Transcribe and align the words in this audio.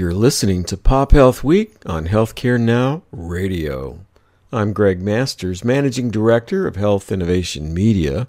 You're 0.00 0.14
listening 0.14 0.64
to 0.64 0.78
Pop 0.78 1.12
Health 1.12 1.44
Week 1.44 1.76
on 1.84 2.06
Healthcare 2.06 2.58
Now 2.58 3.02
Radio. 3.12 4.00
I'm 4.50 4.72
Greg 4.72 5.02
Masters, 5.02 5.62
Managing 5.62 6.10
Director 6.10 6.66
of 6.66 6.76
Health 6.76 7.12
Innovation 7.12 7.74
Media, 7.74 8.26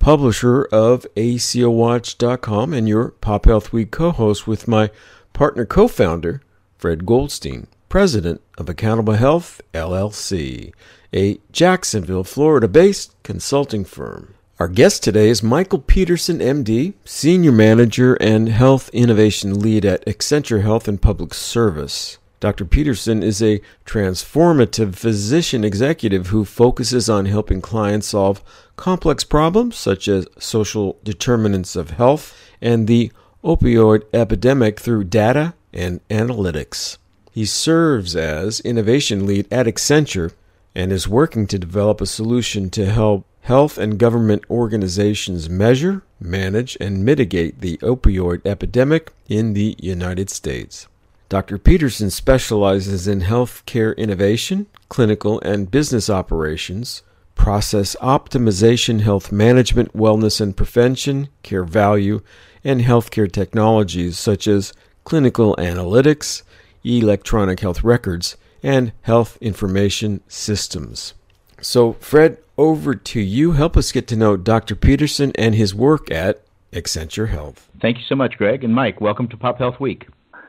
publisher 0.00 0.64
of 0.72 1.06
ACOWatch.com, 1.14 2.74
and 2.74 2.88
your 2.88 3.10
Pop 3.10 3.44
Health 3.44 3.72
Week 3.72 3.92
co 3.92 4.10
host 4.10 4.48
with 4.48 4.66
my 4.66 4.90
partner 5.32 5.64
co 5.64 5.86
founder, 5.86 6.42
Fred 6.76 7.06
Goldstein, 7.06 7.68
President 7.88 8.40
of 8.58 8.68
Accountable 8.68 9.14
Health 9.14 9.60
LLC, 9.72 10.72
a 11.14 11.38
Jacksonville, 11.52 12.24
Florida 12.24 12.66
based 12.66 13.14
consulting 13.22 13.84
firm. 13.84 14.34
Our 14.62 14.68
guest 14.68 15.02
today 15.02 15.28
is 15.28 15.42
Michael 15.42 15.80
Petersen, 15.80 16.38
MD, 16.38 16.94
Senior 17.04 17.50
Manager 17.50 18.14
and 18.20 18.48
Health 18.48 18.90
Innovation 18.90 19.58
Lead 19.58 19.84
at 19.84 20.06
Accenture 20.06 20.62
Health 20.62 20.86
and 20.86 21.02
Public 21.02 21.34
Service. 21.34 22.18
Dr. 22.38 22.64
Petersen 22.64 23.24
is 23.24 23.42
a 23.42 23.60
transformative 23.84 24.94
physician 24.94 25.64
executive 25.64 26.28
who 26.28 26.44
focuses 26.44 27.10
on 27.10 27.26
helping 27.26 27.60
clients 27.60 28.06
solve 28.06 28.40
complex 28.76 29.24
problems 29.24 29.74
such 29.74 30.06
as 30.06 30.28
social 30.38 30.96
determinants 31.02 31.74
of 31.74 31.90
health 31.90 32.32
and 32.60 32.86
the 32.86 33.10
opioid 33.42 34.04
epidemic 34.14 34.78
through 34.78 35.02
data 35.02 35.54
and 35.72 36.06
analytics. 36.06 36.98
He 37.32 37.46
serves 37.46 38.14
as 38.14 38.60
innovation 38.60 39.26
lead 39.26 39.52
at 39.52 39.66
Accenture 39.66 40.32
and 40.72 40.92
is 40.92 41.08
working 41.08 41.48
to 41.48 41.58
develop 41.58 42.00
a 42.00 42.06
solution 42.06 42.70
to 42.70 42.86
help 42.86 43.26
health 43.42 43.76
and 43.76 43.98
government 43.98 44.44
organizations 44.48 45.50
measure, 45.50 46.02
manage, 46.20 46.76
and 46.80 47.04
mitigate 47.04 47.60
the 47.60 47.76
opioid 47.78 48.40
epidemic 48.46 49.12
in 49.28 49.52
the 49.52 49.76
United 49.78 50.30
States. 50.30 50.86
Dr. 51.28 51.58
Petersen 51.58 52.10
specializes 52.10 53.08
in 53.08 53.22
healthcare 53.22 53.96
innovation, 53.96 54.66
clinical 54.88 55.40
and 55.40 55.70
business 55.70 56.08
operations, 56.08 57.02
process 57.34 57.96
optimization, 58.00 59.00
health 59.00 59.32
management, 59.32 59.92
wellness 59.96 60.40
and 60.40 60.56
prevention, 60.56 61.28
care 61.42 61.64
value, 61.64 62.20
and 62.62 62.82
healthcare 62.82 63.30
technologies 63.30 64.18
such 64.18 64.46
as 64.46 64.72
clinical 65.04 65.56
analytics, 65.56 66.42
electronic 66.84 67.60
health 67.60 67.82
records, 67.82 68.36
and 68.62 68.92
health 69.02 69.36
information 69.40 70.20
systems. 70.28 71.14
So, 71.62 71.92
Fred, 71.94 72.38
over 72.58 72.94
to 72.94 73.20
you. 73.20 73.52
Help 73.52 73.76
us 73.76 73.92
get 73.92 74.08
to 74.08 74.16
know 74.16 74.36
Dr. 74.36 74.74
Petersen 74.74 75.32
and 75.36 75.54
his 75.54 75.72
work 75.72 76.10
at 76.10 76.42
Accenture 76.72 77.28
Health. 77.28 77.68
Thank 77.80 77.98
you 77.98 78.04
so 78.08 78.16
much, 78.16 78.36
Greg. 78.36 78.64
And 78.64 78.74
Mike, 78.74 79.00
welcome 79.00 79.28
to 79.28 79.36
Pop 79.36 79.58
Health 79.58 79.78
Week. 79.78 80.08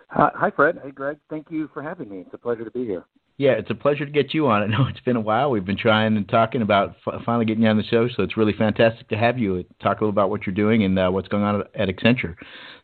Hi, 0.09 0.51
Fred. 0.55 0.79
Hey, 0.83 0.91
Greg. 0.91 1.17
Thank 1.29 1.47
you 1.49 1.69
for 1.73 1.81
having 1.81 2.09
me. 2.09 2.19
It's 2.19 2.33
a 2.33 2.37
pleasure 2.37 2.63
to 2.63 2.71
be 2.71 2.85
here. 2.85 3.05
Yeah, 3.37 3.51
it's 3.51 3.69
a 3.71 3.75
pleasure 3.75 4.05
to 4.05 4.11
get 4.11 4.33
you 4.33 4.47
on. 4.47 4.61
I 4.63 4.67
know 4.67 4.87
it's 4.87 4.99
been 5.01 5.15
a 5.15 5.21
while. 5.21 5.51
We've 5.51 5.65
been 5.65 5.77
trying 5.77 6.17
and 6.17 6.27
talking 6.27 6.61
about 6.61 6.95
finally 7.25 7.45
getting 7.45 7.63
you 7.63 7.69
on 7.69 7.77
the 7.77 7.83
show, 7.83 8.07
so 8.15 8.23
it's 8.23 8.37
really 8.37 8.53
fantastic 8.53 9.07
to 9.09 9.17
have 9.17 9.37
you 9.37 9.63
talk 9.81 10.01
a 10.01 10.03
little 10.03 10.09
about 10.09 10.29
what 10.29 10.45
you're 10.45 10.55
doing 10.55 10.83
and 10.83 10.97
uh, 10.97 11.09
what's 11.09 11.27
going 11.27 11.43
on 11.43 11.63
at 11.75 11.89
Accenture. 11.89 12.35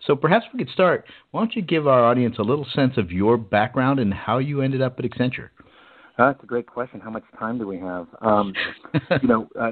So 0.05 0.15
perhaps 0.15 0.45
we 0.53 0.59
could 0.59 0.73
start. 0.73 1.05
Why 1.31 1.41
don't 1.41 1.55
you 1.55 1.61
give 1.61 1.87
our 1.87 2.05
audience 2.05 2.37
a 2.39 2.43
little 2.43 2.65
sense 2.75 2.93
of 2.97 3.11
your 3.11 3.37
background 3.37 3.99
and 3.99 4.13
how 4.13 4.37
you 4.37 4.61
ended 4.61 4.81
up 4.81 4.99
at 4.99 5.05
Accenture? 5.05 5.49
That's 6.27 6.43
a 6.43 6.47
great 6.47 6.67
question. 6.67 6.99
How 6.99 7.09
much 7.09 7.23
time 7.37 7.57
do 7.57 7.67
we 7.67 7.77
have? 7.79 8.07
Um, 8.21 8.53
you 9.21 9.27
know, 9.27 9.49
uh, 9.59 9.71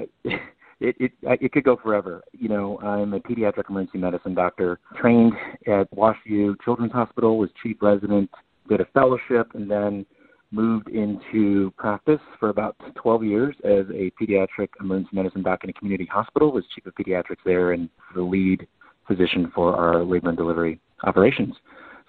it, 0.80 0.96
it 0.98 1.12
it 1.22 1.52
could 1.52 1.64
go 1.64 1.76
forever. 1.76 2.22
You 2.32 2.48
know, 2.48 2.78
I'm 2.80 3.14
a 3.14 3.20
pediatric 3.20 3.68
emergency 3.68 3.98
medicine 3.98 4.34
doctor, 4.34 4.78
trained 4.96 5.32
at 5.66 5.90
Washview 5.94 6.54
Children's 6.64 6.92
Hospital, 6.92 7.38
was 7.38 7.50
chief 7.62 7.76
resident, 7.82 8.30
did 8.68 8.80
a 8.80 8.86
fellowship, 8.86 9.50
and 9.54 9.70
then 9.70 10.06
moved 10.50 10.88
into 10.88 11.70
practice 11.76 12.20
for 12.40 12.48
about 12.48 12.74
12 12.94 13.24
years 13.24 13.54
as 13.64 13.84
a 13.90 14.10
pediatric 14.20 14.68
emergency 14.80 15.10
medicine 15.12 15.42
doc 15.42 15.62
in 15.64 15.70
a 15.70 15.72
community 15.74 16.06
hospital. 16.06 16.52
Was 16.52 16.64
chief 16.74 16.86
of 16.86 16.94
pediatrics 16.94 17.44
there 17.44 17.72
and 17.72 17.90
the 18.14 18.22
lead 18.22 18.66
physician 19.06 19.50
for 19.54 19.76
our 19.76 20.02
labor 20.04 20.28
and 20.28 20.38
delivery 20.38 20.80
operations. 21.02 21.54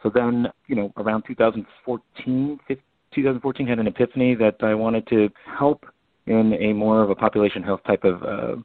So 0.02 0.10
then, 0.14 0.48
you 0.68 0.76
know, 0.76 0.94
around 0.98 1.24
2014, 1.28 2.60
15, 2.68 2.84
2014 3.14 3.68
had 3.68 3.80
an 3.80 3.88
epiphany 3.88 4.36
that 4.36 4.56
I 4.62 4.74
wanted 4.74 5.08
to 5.08 5.30
help 5.58 5.86
in 6.28 6.54
a 6.54 6.74
more 6.74 7.02
of 7.02 7.10
a 7.10 7.16
population 7.16 7.64
health 7.64 7.82
type 7.86 8.04
of 8.04 8.24
uh, 8.24 8.56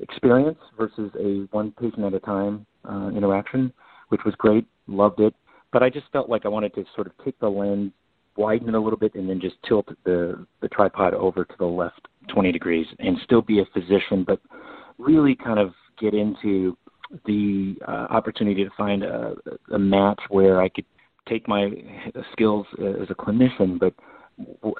experience 0.00 0.58
versus 0.76 1.10
a 1.18 1.46
one 1.50 1.72
patient 1.72 2.04
at 2.04 2.14
a 2.14 2.20
time 2.20 2.64
uh, 2.88 3.10
interaction, 3.14 3.72
which 4.08 4.20
was 4.24 4.34
great, 4.36 4.66
loved 4.86 5.20
it. 5.20 5.34
But 5.72 5.82
I 5.82 5.90
just 5.90 6.06
felt 6.12 6.28
like 6.28 6.44
I 6.44 6.48
wanted 6.48 6.74
to 6.74 6.84
sort 6.94 7.08
of 7.08 7.12
take 7.24 7.38
the 7.40 7.48
lens, 7.48 7.92
widen 8.36 8.68
it 8.68 8.74
a 8.74 8.80
little 8.80 8.98
bit, 8.98 9.14
and 9.14 9.28
then 9.28 9.40
just 9.40 9.56
tilt 9.66 9.88
the 10.04 10.46
the 10.60 10.68
tripod 10.68 11.14
over 11.14 11.44
to 11.44 11.54
the 11.58 11.66
left 11.66 12.08
20 12.32 12.52
degrees, 12.52 12.86
and 12.98 13.18
still 13.24 13.42
be 13.42 13.60
a 13.60 13.64
physician, 13.74 14.24
but 14.26 14.40
really 14.98 15.34
kind 15.34 15.58
of 15.58 15.72
get 16.00 16.14
into 16.14 16.76
the 17.26 17.74
uh, 17.86 18.06
opportunity 18.10 18.64
to 18.64 18.70
find 18.76 19.02
a, 19.02 19.34
a 19.72 19.78
match 19.78 20.20
where 20.28 20.60
I 20.60 20.68
could 20.68 20.84
take 21.28 21.46
my 21.48 21.70
skills 22.32 22.66
as 22.78 23.08
a 23.10 23.14
clinician, 23.14 23.78
but 23.78 23.94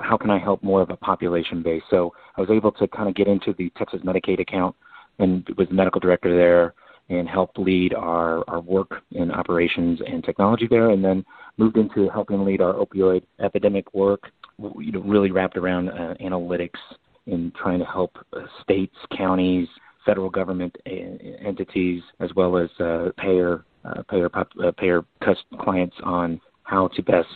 how 0.00 0.16
can 0.16 0.30
I 0.30 0.38
help 0.38 0.62
more 0.62 0.82
of 0.82 0.90
a 0.90 0.96
population 0.96 1.62
base? 1.62 1.82
So 1.90 2.12
I 2.36 2.40
was 2.40 2.50
able 2.50 2.72
to 2.72 2.86
kind 2.88 3.08
of 3.08 3.14
get 3.14 3.26
into 3.26 3.54
the 3.58 3.70
Texas 3.76 4.00
Medicaid 4.04 4.40
account 4.40 4.74
and 5.18 5.48
was 5.56 5.68
the 5.68 5.74
medical 5.74 6.00
director 6.00 6.34
there 6.36 6.74
and 7.10 7.28
helped 7.28 7.58
lead 7.58 7.94
our, 7.94 8.44
our 8.48 8.60
work 8.60 9.02
in 9.12 9.30
operations 9.30 10.00
and 10.06 10.22
technology 10.22 10.66
there, 10.68 10.90
and 10.90 11.02
then 11.02 11.24
moved 11.56 11.76
into 11.76 12.08
helping 12.10 12.44
lead 12.44 12.60
our 12.60 12.74
opioid 12.74 13.22
epidemic 13.40 13.92
work, 13.94 14.30
you 14.78 14.92
know, 14.92 15.00
really 15.00 15.30
wrapped 15.30 15.56
around 15.56 15.88
uh, 15.88 16.14
analytics 16.20 16.78
in 17.26 17.50
trying 17.60 17.78
to 17.78 17.84
help 17.84 18.16
uh, 18.34 18.40
states, 18.62 18.94
counties, 19.16 19.66
federal 20.04 20.28
government 20.28 20.76
uh, 20.86 20.90
entities, 20.90 22.02
as 22.20 22.30
well 22.34 22.56
as 22.58 22.68
uh, 22.78 23.08
payer 23.16 23.64
uh, 23.84 24.02
payer 24.10 24.28
pop, 24.28 24.48
uh, 24.62 24.72
payer 24.72 25.04
clients 25.60 25.96
on 26.04 26.40
how 26.64 26.88
to 26.88 27.02
best 27.02 27.28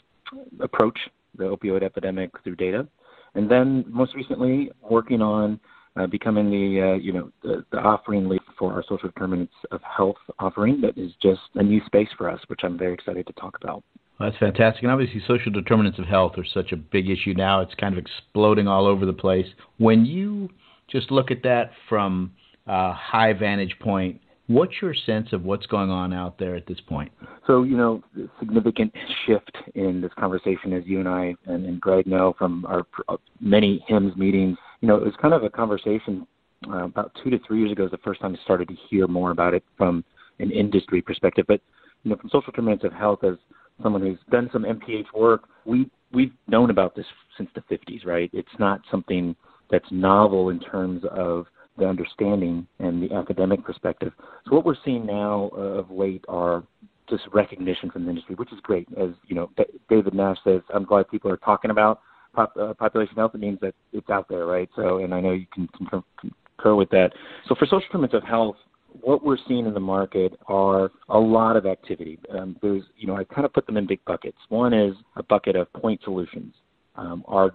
approach 0.60 0.98
the 1.36 1.44
opioid 1.44 1.82
epidemic 1.82 2.30
through 2.42 2.56
data, 2.56 2.86
and 3.34 3.50
then 3.50 3.84
most 3.88 4.14
recently 4.14 4.70
working 4.82 5.22
on 5.22 5.58
uh, 5.96 6.06
becoming 6.06 6.50
the 6.50 6.80
uh, 6.80 6.94
you 6.94 7.12
know 7.12 7.30
the, 7.42 7.64
the, 7.70 7.78
offering 7.78 8.28
lead 8.28 8.40
for 8.58 8.72
our 8.72 8.82
social 8.82 9.08
determinants 9.08 9.52
of 9.70 9.80
health 9.82 10.16
offering 10.38 10.80
that 10.80 10.96
is 10.96 11.12
just 11.22 11.40
a 11.56 11.62
new 11.62 11.84
space 11.86 12.08
for 12.16 12.30
us, 12.30 12.40
which 12.46 12.60
I'm 12.62 12.78
very 12.78 12.94
excited 12.94 13.26
to 13.26 13.32
talk 13.34 13.56
about. 13.62 13.82
Well, 14.18 14.30
that's 14.30 14.38
fantastic, 14.38 14.82
and 14.82 14.92
obviously 14.92 15.22
social 15.26 15.52
determinants 15.52 15.98
of 15.98 16.06
health 16.06 16.38
are 16.38 16.44
such 16.44 16.72
a 16.72 16.76
big 16.76 17.10
issue 17.10 17.34
now. 17.34 17.60
It's 17.60 17.74
kind 17.74 17.96
of 17.96 17.98
exploding 17.98 18.68
all 18.68 18.86
over 18.86 19.04
the 19.04 19.12
place. 19.12 19.46
When 19.78 20.06
you 20.06 20.48
just 20.88 21.10
look 21.10 21.30
at 21.30 21.42
that 21.42 21.72
from 21.88 22.32
a 22.66 22.92
high 22.92 23.32
vantage 23.32 23.76
point 23.80 24.20
What's 24.48 24.72
your 24.82 24.94
sense 24.94 25.32
of 25.32 25.44
what's 25.44 25.66
going 25.66 25.90
on 25.90 26.12
out 26.12 26.38
there 26.38 26.56
at 26.56 26.66
this 26.66 26.80
point? 26.80 27.12
So, 27.46 27.62
you 27.62 27.76
know, 27.76 28.02
significant 28.40 28.92
shift 29.24 29.56
in 29.74 30.00
this 30.00 30.10
conversation, 30.18 30.72
as 30.72 30.82
you 30.84 30.98
and 30.98 31.08
I 31.08 31.34
and, 31.46 31.64
and 31.64 31.80
Greg 31.80 32.06
know 32.06 32.34
from 32.36 32.66
our 32.66 32.84
uh, 33.08 33.16
many 33.40 33.84
HIMSS 33.88 34.16
meetings. 34.16 34.58
You 34.80 34.88
know, 34.88 34.96
it 34.96 35.04
was 35.04 35.14
kind 35.22 35.32
of 35.32 35.44
a 35.44 35.50
conversation 35.50 36.26
uh, 36.68 36.84
about 36.84 37.12
two 37.22 37.30
to 37.30 37.38
three 37.46 37.60
years 37.60 37.72
ago. 37.72 37.84
Is 37.84 37.92
the 37.92 37.98
first 37.98 38.20
time 38.20 38.36
I 38.38 38.44
started 38.44 38.68
to 38.68 38.74
hear 38.90 39.06
more 39.06 39.30
about 39.30 39.54
it 39.54 39.64
from 39.78 40.04
an 40.40 40.50
industry 40.50 41.00
perspective. 41.00 41.44
But 41.46 41.60
you 42.02 42.10
know, 42.10 42.16
from 42.16 42.28
social 42.28 42.50
determinants 42.50 42.84
of 42.84 42.92
health, 42.92 43.22
as 43.22 43.34
someone 43.82 44.02
who's 44.02 44.18
done 44.30 44.50
some 44.52 44.64
MPH 44.64 45.06
work, 45.14 45.44
we 45.64 45.88
we've 46.12 46.32
known 46.48 46.70
about 46.70 46.94
this 46.94 47.06
since 47.36 47.48
the 47.54 47.62
50s, 47.74 48.04
right? 48.04 48.28
It's 48.32 48.48
not 48.58 48.80
something 48.90 49.34
that's 49.70 49.86
novel 49.90 50.50
in 50.50 50.60
terms 50.60 51.02
of 51.10 51.46
the 51.78 51.86
understanding 51.86 52.66
and 52.78 53.02
the 53.02 53.14
academic 53.14 53.64
perspective. 53.64 54.12
So 54.46 54.56
what 54.56 54.64
we're 54.64 54.76
seeing 54.84 55.06
now 55.06 55.50
uh, 55.56 55.80
of 55.80 55.90
late 55.90 56.24
are 56.28 56.64
just 57.08 57.24
recognition 57.32 57.90
from 57.90 58.04
the 58.04 58.10
industry, 58.10 58.34
which 58.34 58.52
is 58.52 58.60
great. 58.62 58.86
As 58.98 59.10
you 59.26 59.34
know, 59.34 59.50
David 59.88 60.14
Nash 60.14 60.38
says, 60.44 60.60
I'm 60.72 60.84
glad 60.84 61.10
people 61.10 61.30
are 61.30 61.36
talking 61.38 61.70
about 61.70 62.00
pop, 62.34 62.54
uh, 62.60 62.74
population 62.74 63.16
health. 63.16 63.32
It 63.34 63.40
means 63.40 63.58
that 63.60 63.74
it's 63.92 64.08
out 64.10 64.28
there, 64.28 64.46
right? 64.46 64.68
So, 64.76 64.98
and 64.98 65.14
I 65.14 65.20
know 65.20 65.32
you 65.32 65.46
can 65.52 65.68
concur, 65.76 66.02
concur 66.20 66.74
with 66.74 66.90
that. 66.90 67.10
So 67.48 67.54
for 67.54 67.66
social 67.66 67.80
determinants 67.80 68.14
of 68.14 68.24
health, 68.24 68.56
what 69.00 69.24
we're 69.24 69.38
seeing 69.48 69.66
in 69.66 69.74
the 69.74 69.80
market 69.80 70.38
are 70.48 70.90
a 71.08 71.18
lot 71.18 71.56
of 71.56 71.66
activity. 71.66 72.18
Um, 72.30 72.56
there's, 72.60 72.82
you 72.96 73.06
know, 73.06 73.16
I 73.16 73.24
kind 73.24 73.44
of 73.44 73.52
put 73.52 73.66
them 73.66 73.76
in 73.76 73.86
big 73.86 74.04
buckets. 74.04 74.36
One 74.48 74.74
is 74.74 74.94
a 75.16 75.22
bucket 75.22 75.56
of 75.56 75.72
point 75.72 76.00
solutions. 76.04 76.54
Um, 76.96 77.24
are, 77.26 77.52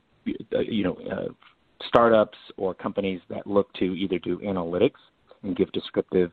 uh, 0.55 0.59
you 0.59 0.83
know, 0.83 0.97
uh, 1.11 1.27
startups 1.87 2.37
or 2.57 2.73
companies 2.73 3.21
that 3.29 3.45
look 3.47 3.71
to 3.73 3.95
either 3.95 4.19
do 4.19 4.37
analytics 4.39 4.99
and 5.43 5.55
give 5.55 5.71
descriptive 5.71 6.31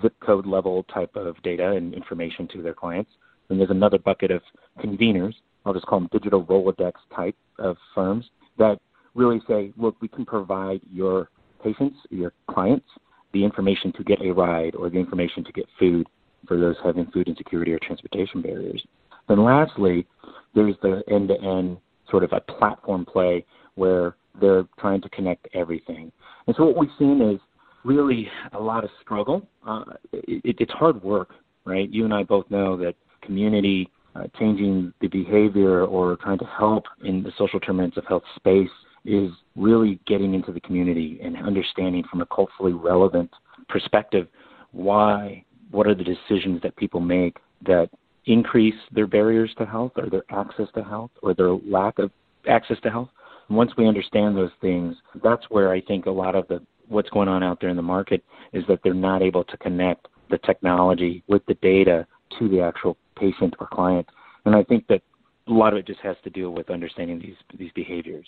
zip 0.00 0.14
code 0.24 0.46
level 0.46 0.84
type 0.84 1.14
of 1.16 1.40
data 1.42 1.72
and 1.72 1.94
information 1.94 2.48
to 2.48 2.62
their 2.62 2.74
clients. 2.74 3.10
And 3.48 3.58
there's 3.58 3.70
another 3.70 3.98
bucket 3.98 4.30
of 4.30 4.42
conveners, 4.78 5.34
I'll 5.64 5.74
just 5.74 5.86
call 5.86 6.00
them 6.00 6.08
digital 6.12 6.44
Rolodex 6.44 6.92
type 7.14 7.36
of 7.58 7.76
firms 7.94 8.24
that 8.58 8.80
really 9.14 9.40
say, 9.48 9.72
look, 9.76 9.96
we 10.00 10.08
can 10.08 10.24
provide 10.24 10.80
your 10.90 11.28
patients, 11.62 11.96
your 12.10 12.32
clients, 12.50 12.86
the 13.32 13.44
information 13.44 13.92
to 13.92 14.04
get 14.04 14.20
a 14.22 14.32
ride 14.32 14.74
or 14.74 14.90
the 14.90 14.98
information 14.98 15.44
to 15.44 15.52
get 15.52 15.66
food 15.78 16.06
for 16.46 16.58
those 16.58 16.76
having 16.84 17.06
food 17.12 17.28
insecurity 17.28 17.72
or 17.72 17.78
transportation 17.78 18.42
barriers. 18.42 18.82
Then 19.28 19.44
lastly, 19.44 20.06
there's 20.54 20.74
the 20.82 21.02
end 21.10 21.28
to 21.28 21.40
end 21.40 21.78
sort 22.10 22.24
of 22.24 22.32
a 22.32 22.40
platform 22.40 23.04
play 23.04 23.44
where 23.74 24.16
they're 24.40 24.64
trying 24.78 25.00
to 25.02 25.08
connect 25.10 25.48
everything. 25.54 26.12
And 26.46 26.56
so 26.56 26.64
what 26.64 26.76
we've 26.76 26.90
seen 26.98 27.20
is 27.20 27.40
really 27.84 28.28
a 28.52 28.60
lot 28.60 28.84
of 28.84 28.90
struggle. 29.00 29.46
Uh, 29.66 29.84
it, 30.12 30.56
it's 30.58 30.72
hard 30.72 31.02
work, 31.02 31.30
right? 31.64 31.88
You 31.90 32.04
and 32.04 32.14
I 32.14 32.22
both 32.22 32.50
know 32.50 32.76
that 32.78 32.94
community 33.22 33.88
uh, 34.14 34.24
changing 34.38 34.92
the 35.00 35.08
behavior 35.08 35.84
or 35.84 36.16
trying 36.16 36.38
to 36.38 36.44
help 36.44 36.84
in 37.04 37.22
the 37.22 37.32
social 37.38 37.58
determinants 37.58 37.96
of 37.96 38.04
health 38.06 38.24
space 38.36 38.70
is 39.04 39.30
really 39.56 39.98
getting 40.06 40.34
into 40.34 40.52
the 40.52 40.60
community 40.60 41.18
and 41.22 41.36
understanding 41.36 42.04
from 42.10 42.20
a 42.20 42.26
culturally 42.26 42.72
relevant 42.72 43.30
perspective 43.68 44.28
why, 44.72 45.44
what 45.70 45.86
are 45.86 45.94
the 45.94 46.04
decisions 46.04 46.60
that 46.62 46.76
people 46.76 47.00
make 47.00 47.36
that 47.66 47.88
increase 48.26 48.74
their 48.92 49.06
barriers 49.06 49.52
to 49.58 49.66
health 49.66 49.92
or 49.96 50.08
their 50.08 50.24
access 50.30 50.68
to 50.74 50.82
health 50.84 51.10
or 51.22 51.34
their 51.34 51.54
lack 51.68 51.98
of 51.98 52.10
access 52.48 52.76
to 52.82 52.90
health. 52.90 53.08
Once 53.50 53.72
we 53.76 53.86
understand 53.86 54.36
those 54.36 54.50
things, 54.60 54.96
that's 55.22 55.44
where 55.50 55.72
I 55.72 55.80
think 55.80 56.06
a 56.06 56.10
lot 56.10 56.34
of 56.34 56.48
the 56.48 56.60
what's 56.88 57.10
going 57.10 57.28
on 57.28 57.42
out 57.42 57.60
there 57.60 57.70
in 57.70 57.76
the 57.76 57.82
market 57.82 58.22
is 58.52 58.64
that 58.68 58.80
they're 58.84 58.94
not 58.94 59.22
able 59.22 59.44
to 59.44 59.56
connect 59.56 60.08
the 60.30 60.38
technology 60.38 61.22
with 61.26 61.44
the 61.46 61.54
data 61.54 62.06
to 62.38 62.48
the 62.48 62.60
actual 62.60 62.96
patient 63.16 63.54
or 63.60 63.66
client. 63.66 64.06
And 64.44 64.54
I 64.54 64.62
think 64.64 64.86
that 64.88 65.02
a 65.48 65.52
lot 65.52 65.72
of 65.72 65.78
it 65.78 65.86
just 65.86 66.00
has 66.00 66.16
to 66.24 66.30
do 66.30 66.50
with 66.50 66.70
understanding 66.70 67.18
these 67.18 67.36
these 67.58 67.72
behaviors. 67.74 68.26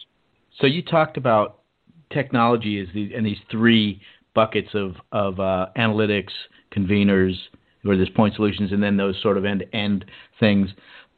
So 0.61 0.67
you 0.67 0.83
talked 0.83 1.17
about 1.17 1.61
technology 2.11 2.81
as 2.81 2.89
the, 2.95 3.15
and 3.15 3.25
these 3.27 3.39
three 3.51 4.01
buckets 4.35 4.69
of 4.75 4.95
of 5.13 5.41
uh, 5.41 5.67
analytics, 5.77 6.33
conveners, 6.73 7.35
or 7.85 7.97
there's 7.97 8.11
point 8.11 8.35
solutions, 8.35 8.73
and 8.73 8.83
then 8.83 8.97
those 8.97 9.21
sort 9.23 9.39
of 9.39 9.45
end 9.45 9.61
to 9.61 9.77
end 9.77 10.05
things. 10.41 10.71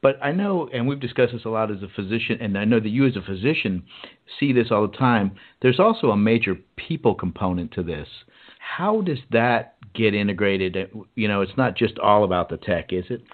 But 0.06 0.22
I 0.22 0.30
know, 0.30 0.68
and 0.72 0.86
we've 0.86 1.00
discussed 1.00 1.32
this 1.32 1.44
a 1.46 1.48
lot 1.48 1.72
as 1.72 1.82
a 1.82 1.88
physician, 1.88 2.38
and 2.40 2.56
I 2.56 2.64
know 2.64 2.78
that 2.78 2.90
you 2.90 3.08
as 3.08 3.16
a 3.16 3.22
physician 3.22 3.82
see 4.38 4.52
this 4.52 4.68
all 4.70 4.86
the 4.86 4.96
time. 4.96 5.32
There's 5.62 5.80
also 5.80 6.10
a 6.10 6.16
major 6.16 6.54
people 6.76 7.12
component 7.12 7.72
to 7.72 7.82
this. 7.82 8.06
How 8.60 9.00
does 9.00 9.18
that 9.32 9.74
get 9.96 10.14
integrated? 10.14 10.76
You 11.16 11.26
know, 11.26 11.40
it's 11.40 11.56
not 11.56 11.76
just 11.76 11.98
all 11.98 12.22
about 12.22 12.50
the 12.50 12.56
tech, 12.56 12.92
is 12.92 13.06
it? 13.10 13.24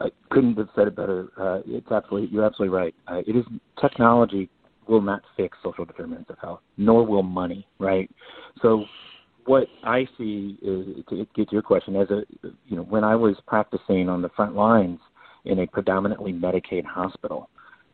I 0.00 0.08
couldn't 0.30 0.58
have 0.58 0.68
said 0.74 0.88
it 0.88 0.96
better. 0.96 1.28
Uh, 1.38 1.60
it's 1.64 1.92
absolutely 1.92 2.28
you're 2.32 2.44
absolutely 2.44 2.76
right. 2.76 2.94
Uh, 3.06 3.22
it 3.24 3.36
is 3.36 3.44
technology 3.80 4.50
will 4.88 5.02
not 5.02 5.22
fix 5.36 5.56
social 5.62 5.84
determinants 5.84 6.28
of 6.28 6.38
health, 6.40 6.60
nor 6.76 7.06
will 7.06 7.22
money. 7.22 7.68
Right. 7.78 8.10
So 8.62 8.86
what 9.44 9.68
I 9.84 10.08
see 10.18 10.58
is 10.60 11.04
to 11.08 11.24
get 11.36 11.50
to 11.50 11.52
your 11.52 11.62
question 11.62 11.94
as 11.94 12.10
a 12.10 12.22
you 12.66 12.76
know 12.76 12.82
when 12.82 13.04
I 13.04 13.14
was 13.14 13.36
practicing 13.46 14.08
on 14.08 14.22
the 14.22 14.28
front 14.30 14.56
lines 14.56 14.98
in 15.46 15.60
a 15.60 15.66
predominantly 15.66 16.32
Medicaid 16.32 16.84
hospital, 16.84 17.48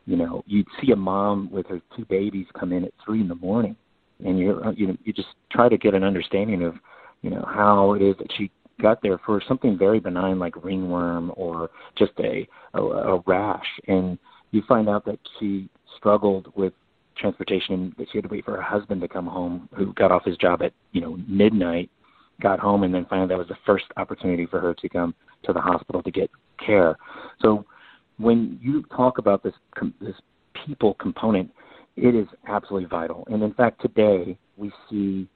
you 0.07 0.17
know 0.17 0.43
you'd 0.47 0.67
see 0.81 0.93
a 0.93 0.97
mom 0.97 1.51
with 1.51 1.67
her 1.67 1.81
two 1.97 2.05
babies 2.07 2.47
come 2.59 2.73
in 2.73 2.85
at 2.85 2.93
three 3.05 3.21
in 3.21 3.29
the 3.29 3.35
morning, 3.37 3.77
and 4.25 4.39
you 4.39 4.61
you 4.77 4.89
know 4.89 4.97
you 5.05 5.13
just 5.13 5.29
try 5.51 5.69
to 5.69 5.79
get 5.79 5.95
an 5.95 6.03
understanding 6.03 6.65
of 6.65 6.75
you 7.23 7.31
know 7.31 7.45
how 7.47 7.93
it 7.95 8.03
is 8.03 8.17
that 8.19 8.33
she 8.37 8.51
got 8.81 9.01
there 9.03 9.19
for 9.25 9.41
something 9.47 9.79
very 9.79 10.01
benign 10.01 10.39
like 10.39 10.65
ringworm 10.65 11.33
or 11.37 11.71
just 11.97 12.13
a 12.19 12.49
a, 12.75 12.83
a 12.83 13.21
rash, 13.27 13.67
and 13.87 14.19
you 14.51 14.63
find 14.69 14.89
out 14.89 15.05
that 15.05 15.19
she 15.39 15.69
struggled 15.97 16.53
with 16.57 16.73
transportation 17.17 17.95
that 17.99 18.07
she 18.11 18.19
had 18.19 18.25
to 18.25 18.29
wait 18.29 18.45
for 18.45 18.57
her 18.57 18.63
husband 18.63 19.01
to 19.01 19.09
come 19.09 19.27
home 19.27 19.69
who 19.75 19.93
got 19.95 20.11
off 20.11 20.25
his 20.25 20.37
job 20.39 20.63
at 20.63 20.73
you 20.93 21.01
know 21.01 21.19
midnight 21.29 21.91
got 22.41 22.59
home 22.59 22.83
and 22.83 22.95
then 22.95 23.07
finally 23.09 23.29
that 23.29 23.39
was 23.39 23.49
the 23.49 23.57
first 23.67 23.85
opportunity 23.97 24.47
for 24.47 24.61
her 24.61 24.75
to 24.75 24.89
come 24.89 25.15
to 25.45 25.53
the 25.53 25.61
hospital 25.61 26.03
to 26.03 26.11
get 26.11 26.31
care 26.65 26.97
so 27.41 27.65
when 28.19 28.59
you 28.63 28.83
talk 28.95 29.19
about 29.19 29.43
this 29.43 29.55
this 30.01 30.15
people 30.67 30.95
component 30.95 31.51
it 31.97 32.15
is 32.15 32.27
absolutely 32.49 32.89
vital 32.89 33.27
and 33.31 33.43
in 33.43 33.53
fact 33.55 33.81
today 33.81 34.37
we 34.57 34.71
see 34.89 35.29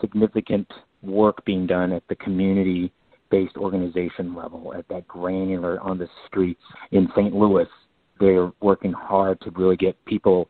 significant 0.00 0.66
work 1.02 1.44
being 1.44 1.66
done 1.66 1.92
at 1.92 2.02
the 2.08 2.14
community 2.16 2.92
based 3.30 3.56
organization 3.56 4.34
level 4.34 4.74
at 4.74 4.86
that 4.88 5.06
granular 5.06 5.78
on 5.80 5.98
the 5.98 6.08
streets 6.26 6.62
in 6.90 7.08
St. 7.14 7.34
Louis 7.34 7.68
they're 8.20 8.52
working 8.60 8.92
hard 8.92 9.40
to 9.40 9.50
really 9.52 9.76
get 9.76 9.96
people 10.04 10.48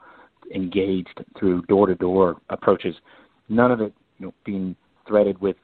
engaged 0.55 1.25
through 1.39 1.63
door-to-door 1.63 2.37
approaches. 2.51 2.95
None 3.49 3.71
of 3.71 3.81
it 3.81 3.95
you 4.19 4.27
know, 4.27 4.35
being 4.45 4.75
threaded 5.07 5.41
with 5.41 5.57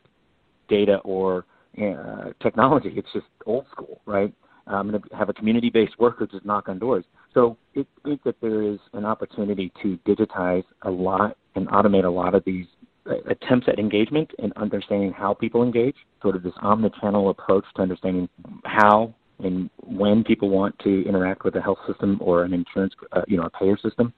data 0.69 0.99
or 0.99 1.45
uh, 1.79 2.31
technology. 2.41 2.93
It's 2.97 3.13
just 3.13 3.27
old 3.45 3.67
school, 3.73 4.01
right? 4.07 4.33
I'm 4.67 4.91
going 4.91 5.01
to 5.01 5.17
have 5.17 5.29
a 5.29 5.33
community-based 5.33 5.99
worker 5.99 6.27
just 6.27 6.45
knock 6.45 6.69
on 6.69 6.79
doors. 6.79 7.05
So 7.35 7.57
I 7.77 7.87
think 8.05 8.23
that 8.25 8.37
there 8.41 8.63
is 8.63 8.79
an 8.93 9.05
opportunity 9.05 9.73
to 9.83 9.99
digitize 10.07 10.65
a 10.83 10.91
lot 10.91 11.37
and 11.55 11.69
automate 11.69 12.05
a 12.05 12.11
lot 12.11 12.35
of 12.35 12.45
these 12.45 12.67
uh, 13.09 13.15
attempts 13.29 13.69
at 13.69 13.79
engagement 13.79 14.31
and 14.39 14.53
understanding 14.57 15.13
how 15.13 15.35
people 15.35 15.63
engage, 15.63 15.97
sort 16.23 16.35
of 16.35 16.43
this 16.43 16.55
omnichannel 16.63 17.31
approach 17.31 17.65
to 17.77 17.83
understanding 17.83 18.29
how 18.65 19.15
and 19.39 19.69
when 19.83 20.25
people 20.25 20.49
want 20.49 20.77
to 20.79 21.07
interact 21.07 21.45
with 21.45 21.55
a 21.57 21.61
health 21.61 21.79
system 21.87 22.19
or 22.23 22.45
an 22.45 22.55
insurance, 22.55 22.95
uh, 23.13 23.21
you 23.29 23.37
know, 23.37 23.45
a 23.45 23.51
payer 23.51 23.77
system. 23.77 24.13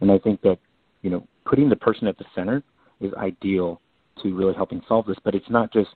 And 0.00 0.10
I 0.10 0.18
think 0.18 0.42
that, 0.42 0.58
you 1.02 1.10
know, 1.10 1.26
putting 1.44 1.68
the 1.68 1.76
person 1.76 2.08
at 2.08 2.18
the 2.18 2.24
center 2.34 2.62
is 3.00 3.12
ideal 3.14 3.80
to 4.22 4.34
really 4.34 4.54
helping 4.54 4.82
solve 4.88 5.06
this. 5.06 5.16
But 5.22 5.34
it's 5.36 5.48
not 5.48 5.72
just 5.72 5.90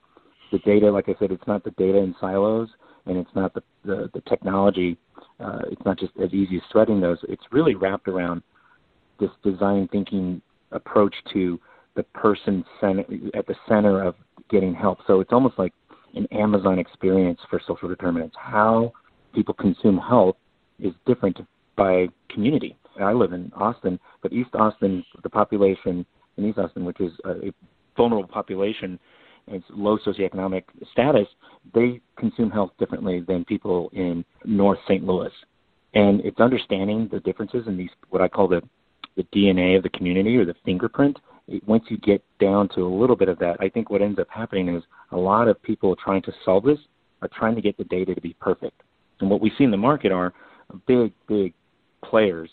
the 0.51 0.59
data, 0.59 0.89
like 0.89 1.09
I 1.09 1.15
said, 1.19 1.31
it's 1.31 1.45
not 1.45 1.63
the 1.63 1.71
data 1.71 1.97
in 1.97 2.15
silos 2.21 2.69
and 3.05 3.17
it's 3.17 3.29
not 3.35 3.53
the, 3.53 3.63
the, 3.85 4.09
the 4.13 4.21
technology. 4.21 4.97
Uh, 5.39 5.59
it's 5.71 5.81
not 5.85 5.97
just 5.97 6.13
as 6.23 6.33
easy 6.33 6.57
as 6.57 6.61
threading 6.71 6.99
those. 6.99 7.17
It's 7.27 7.43
really 7.51 7.75
wrapped 7.75 8.07
around 8.07 8.41
this 9.19 9.29
design 9.43 9.87
thinking 9.91 10.41
approach 10.71 11.15
to 11.33 11.59
the 11.95 12.03
person 12.03 12.63
center, 12.79 13.03
at 13.33 13.47
the 13.47 13.55
center 13.67 14.03
of 14.03 14.15
getting 14.49 14.73
help. 14.73 14.99
So 15.07 15.19
it's 15.19 15.33
almost 15.33 15.57
like 15.57 15.73
an 16.15 16.27
Amazon 16.31 16.79
experience 16.79 17.39
for 17.49 17.61
social 17.65 17.89
determinants. 17.89 18.35
How 18.39 18.91
people 19.33 19.53
consume 19.53 19.97
health 19.97 20.37
is 20.79 20.93
different 21.05 21.37
by 21.75 22.07
community. 22.29 22.77
I 22.99 23.13
live 23.13 23.33
in 23.33 23.51
Austin, 23.55 23.99
but 24.21 24.33
East 24.33 24.49
Austin, 24.53 25.05
the 25.23 25.29
population 25.29 26.05
in 26.37 26.45
East 26.45 26.57
Austin, 26.57 26.85
which 26.85 26.99
is 26.99 27.11
a 27.25 27.53
vulnerable 27.95 28.27
population, 28.27 28.99
it's 29.49 29.65
low 29.69 29.97
socioeconomic 29.97 30.63
status, 30.91 31.27
they 31.73 32.01
consume 32.17 32.51
health 32.51 32.71
differently 32.79 33.21
than 33.27 33.45
people 33.45 33.89
in 33.93 34.23
North 34.45 34.79
St. 34.87 35.03
Louis. 35.03 35.31
And 35.93 36.21
it's 36.21 36.39
understanding 36.39 37.09
the 37.11 37.19
differences 37.21 37.65
in 37.67 37.77
these, 37.77 37.89
what 38.09 38.21
I 38.21 38.27
call 38.27 38.47
the, 38.47 38.61
the 39.17 39.23
DNA 39.35 39.75
of 39.75 39.83
the 39.83 39.89
community 39.89 40.37
or 40.37 40.45
the 40.45 40.55
fingerprint. 40.63 41.17
It, 41.47 41.67
once 41.67 41.83
you 41.89 41.97
get 41.97 42.23
down 42.39 42.69
to 42.75 42.81
a 42.81 42.95
little 42.95 43.15
bit 43.15 43.29
of 43.29 43.39
that, 43.39 43.57
I 43.59 43.69
think 43.69 43.89
what 43.89 44.01
ends 44.01 44.19
up 44.19 44.27
happening 44.29 44.69
is 44.75 44.83
a 45.11 45.17
lot 45.17 45.47
of 45.47 45.61
people 45.63 45.95
trying 45.95 46.21
to 46.23 46.33
solve 46.45 46.63
this 46.63 46.79
are 47.21 47.29
trying 47.29 47.55
to 47.55 47.61
get 47.61 47.77
the 47.77 47.83
data 47.85 48.13
to 48.15 48.21
be 48.21 48.35
perfect. 48.39 48.81
And 49.19 49.29
what 49.29 49.41
we 49.41 49.51
see 49.57 49.63
in 49.63 49.71
the 49.71 49.77
market 49.77 50.11
are 50.11 50.33
big, 50.87 51.11
big 51.27 51.53
players 52.03 52.49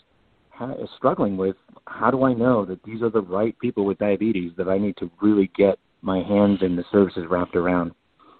struggling 0.95 1.37
with 1.37 1.55
how 1.85 2.11
do 2.11 2.23
I 2.23 2.33
know 2.33 2.65
that 2.65 2.81
these 2.83 3.01
are 3.01 3.09
the 3.09 3.21
right 3.21 3.57
people 3.59 3.85
with 3.85 3.99
diabetes 3.99 4.51
that 4.57 4.67
I 4.67 4.77
need 4.77 4.97
to 4.97 5.09
really 5.21 5.51
get 5.55 5.77
my 6.01 6.17
hands 6.23 6.59
and 6.61 6.77
the 6.77 6.85
services 6.91 7.25
wrapped 7.29 7.55
around. 7.55 7.91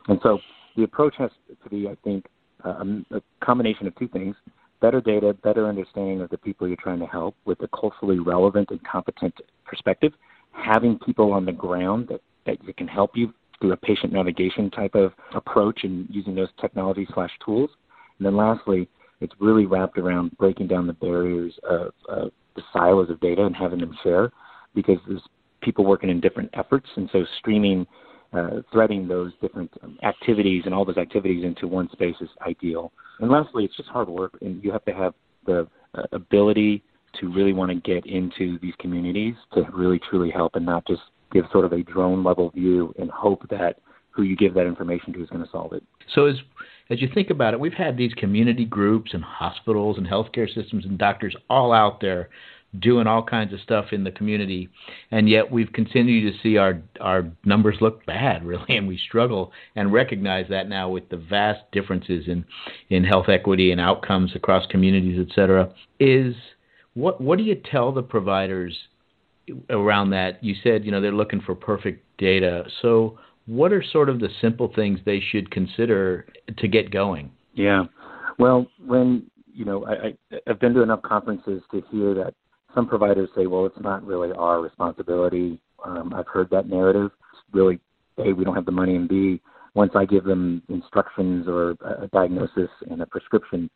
And 0.07 0.19
so 0.23 0.39
the 0.75 0.83
approach 0.83 1.15
has 1.17 1.31
to 1.63 1.69
be, 1.69 1.87
I 1.87 1.95
think, 2.03 2.25
a, 2.63 2.69
a 3.11 3.21
combination 3.41 3.87
of 3.87 3.95
two 3.95 4.07
things 4.07 4.35
better 4.79 5.01
data, 5.01 5.33
better 5.43 5.67
understanding 5.67 6.21
of 6.21 6.29
the 6.29 6.37
people 6.37 6.67
you're 6.67 6.77
trying 6.77 6.99
to 6.99 7.05
help 7.07 7.35
with 7.45 7.59
a 7.61 7.67
culturally 7.69 8.19
relevant 8.19 8.69
and 8.69 8.79
competent 8.83 9.33
perspective, 9.65 10.13
having 10.51 10.99
people 10.99 11.33
on 11.33 11.45
the 11.45 11.51
ground 11.51 12.07
that, 12.09 12.21
that 12.45 12.77
can 12.77 12.87
help 12.87 13.11
you 13.15 13.33
through 13.59 13.71
a 13.71 13.77
patient 13.77 14.13
navigation 14.13 14.69
type 14.69 14.93
of 14.93 15.13
approach 15.33 15.79
and 15.83 16.07
using 16.09 16.35
those 16.35 16.49
technology 16.61 17.07
slash 17.13 17.31
tools. 17.43 17.71
And 18.19 18.25
then 18.25 18.35
lastly, 18.35 18.87
it's 19.19 19.33
really 19.39 19.65
wrapped 19.65 19.97
around 19.97 20.37
breaking 20.37 20.67
down 20.67 20.85
the 20.85 20.93
barriers 20.93 21.53
of, 21.67 21.91
of 22.07 22.31
the 22.55 22.61
silos 22.71 23.09
of 23.09 23.19
data 23.19 23.45
and 23.45 23.55
having 23.55 23.79
them 23.79 23.97
share 24.03 24.31
because 24.75 24.97
there's 25.07 25.23
people 25.67 25.83
working 25.83 26.09
in 26.09 26.21
different 26.21 26.49
efforts. 26.53 26.87
And 26.95 27.09
so 27.11 27.25
streaming, 27.39 27.85
uh, 28.31 28.61
threading 28.71 29.05
those 29.05 29.33
different 29.41 29.69
um, 29.83 29.97
activities 30.01 30.63
and 30.65 30.73
all 30.73 30.85
those 30.85 30.97
activities 30.97 31.43
into 31.43 31.67
one 31.67 31.89
space 31.91 32.15
is 32.21 32.29
ideal. 32.47 32.93
And 33.19 33.29
lastly, 33.29 33.65
it's 33.65 33.75
just 33.75 33.89
hard 33.89 34.07
work, 34.07 34.37
and 34.39 34.63
you 34.63 34.71
have 34.71 34.85
to 34.85 34.93
have 34.93 35.13
the 35.45 35.67
uh, 35.93 36.03
ability 36.13 36.83
to 37.19 37.33
really 37.33 37.51
want 37.51 37.69
to 37.69 37.75
get 37.75 38.05
into 38.05 38.57
these 38.61 38.75
communities 38.79 39.35
to 39.55 39.63
really 39.73 39.99
truly 40.09 40.31
help 40.31 40.55
and 40.55 40.65
not 40.65 40.87
just 40.87 41.01
give 41.33 41.43
sort 41.51 41.65
of 41.65 41.73
a 41.73 41.83
drone 41.83 42.23
level 42.23 42.49
view 42.51 42.93
and 42.97 43.11
hope 43.11 43.43
that 43.49 43.79
who 44.11 44.23
you 44.23 44.37
give 44.37 44.53
that 44.53 44.65
information 44.65 45.11
to 45.13 45.21
is 45.21 45.29
going 45.29 45.43
to 45.43 45.51
solve 45.51 45.73
it. 45.73 45.83
So 46.15 46.27
as 46.27 46.35
as 46.89 47.01
you 47.01 47.09
think 47.13 47.29
about 47.29 47.53
it, 47.53 47.59
we've 47.59 47.73
had 47.73 47.97
these 47.97 48.13
community 48.13 48.63
groups 48.63 49.13
and 49.13 49.21
hospitals 49.21 49.97
and 49.97 50.07
healthcare 50.07 50.47
systems 50.47 50.85
and 50.85 50.97
doctors 50.97 51.35
all 51.49 51.73
out 51.73 51.99
there 51.99 52.29
doing 52.79 53.07
all 53.07 53.23
kinds 53.23 53.53
of 53.53 53.59
stuff 53.61 53.87
in 53.91 54.03
the 54.03 54.11
community, 54.11 54.69
and 55.11 55.29
yet 55.29 55.51
we've 55.51 55.71
continued 55.71 56.31
to 56.31 56.39
see 56.41 56.57
our 56.57 56.81
our 56.99 57.29
numbers 57.45 57.77
look 57.81 58.05
bad, 58.05 58.45
really, 58.45 58.77
and 58.77 58.87
we 58.87 58.97
struggle 58.97 59.51
and 59.75 59.93
recognize 59.93 60.45
that 60.49 60.67
now 60.67 60.89
with 60.89 61.09
the 61.09 61.17
vast 61.17 61.61
differences 61.71 62.25
in 62.27 62.45
in 62.89 63.03
health 63.03 63.29
equity 63.29 63.71
and 63.71 63.81
outcomes 63.81 64.35
across 64.35 64.65
communities, 64.67 65.19
et 65.19 65.33
cetera. 65.33 65.73
Is 65.99 66.35
what 66.93 67.21
what 67.21 67.37
do 67.37 67.43
you 67.43 67.55
tell 67.71 67.91
the 67.91 68.03
providers 68.03 68.77
around 69.69 70.09
that? 70.11 70.43
You 70.43 70.55
said 70.63 70.85
you 70.85 70.91
know 70.91 71.01
they're 71.01 71.11
looking 71.11 71.41
for 71.41 71.55
perfect 71.55 72.03
data, 72.17 72.65
so 72.81 73.17
what 73.45 73.71
are 73.71 73.83
sort 73.83 74.09
of 74.09 74.19
the 74.19 74.29
simple 74.41 74.71
things 74.75 74.99
they 75.05 75.21
should 75.21 75.49
consider 75.51 76.25
to 76.57 76.67
get 76.67 76.91
going? 76.91 77.31
Yeah, 77.53 77.85
well, 78.37 78.67
when 78.85 79.31
you 79.57 79.65
know, 79.65 79.85
I, 79.85 79.91
I, 79.91 80.39
I've 80.47 80.59
been 80.59 80.75
to 80.75 80.83
enough 80.83 81.01
conferences 81.01 81.63
to 81.71 81.81
hear 81.91 82.13
that 82.13 82.35
some 82.73 82.87
providers 82.87 83.29
say, 83.35 83.47
well, 83.47 83.65
it's 83.65 83.79
not 83.79 84.05
really 84.05 84.31
our 84.33 84.61
responsibility. 84.61 85.59
Um, 85.85 86.13
I've 86.13 86.27
heard 86.27 86.49
that 86.51 86.67
narrative. 86.67 87.11
It's 87.33 87.41
really, 87.53 87.79
A, 88.17 88.33
we 88.33 88.43
don't 88.43 88.55
have 88.55 88.65
the 88.65 88.71
money, 88.71 88.95
and 88.95 89.07
B, 89.07 89.41
once 89.73 89.91
I 89.95 90.05
give 90.05 90.23
them 90.23 90.61
instructions 90.69 91.47
or 91.47 91.71
a 91.81 92.07
diagnosis 92.11 92.69
and 92.89 93.01
a 93.01 93.05
prescription, 93.05 93.69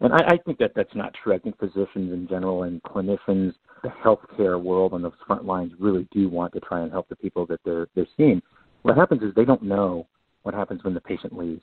and 0.00 0.12
I, 0.12 0.34
I 0.34 0.36
think 0.44 0.58
that 0.58 0.72
that's 0.76 0.94
not 0.94 1.14
true. 1.14 1.34
I 1.34 1.38
think 1.38 1.58
physicians 1.58 2.12
in 2.12 2.26
general 2.28 2.64
and 2.64 2.82
clinicians, 2.82 3.54
the 3.82 3.88
healthcare 4.04 4.62
world 4.62 4.92
on 4.92 5.02
the 5.02 5.10
front 5.26 5.44
lines 5.44 5.72
really 5.78 6.06
do 6.12 6.28
want 6.28 6.52
to 6.54 6.60
try 6.60 6.80
and 6.80 6.92
help 6.92 7.08
the 7.08 7.16
people 7.16 7.46
that 7.46 7.60
they're 7.64 7.88
they're 7.94 8.06
seeing. 8.16 8.42
What 8.82 8.96
happens 8.96 9.22
is 9.22 9.34
they 9.34 9.44
don't 9.44 9.62
know 9.62 10.06
what 10.42 10.54
happens 10.54 10.84
when 10.84 10.94
the 10.94 11.00
patient 11.00 11.36
leaves. 11.36 11.62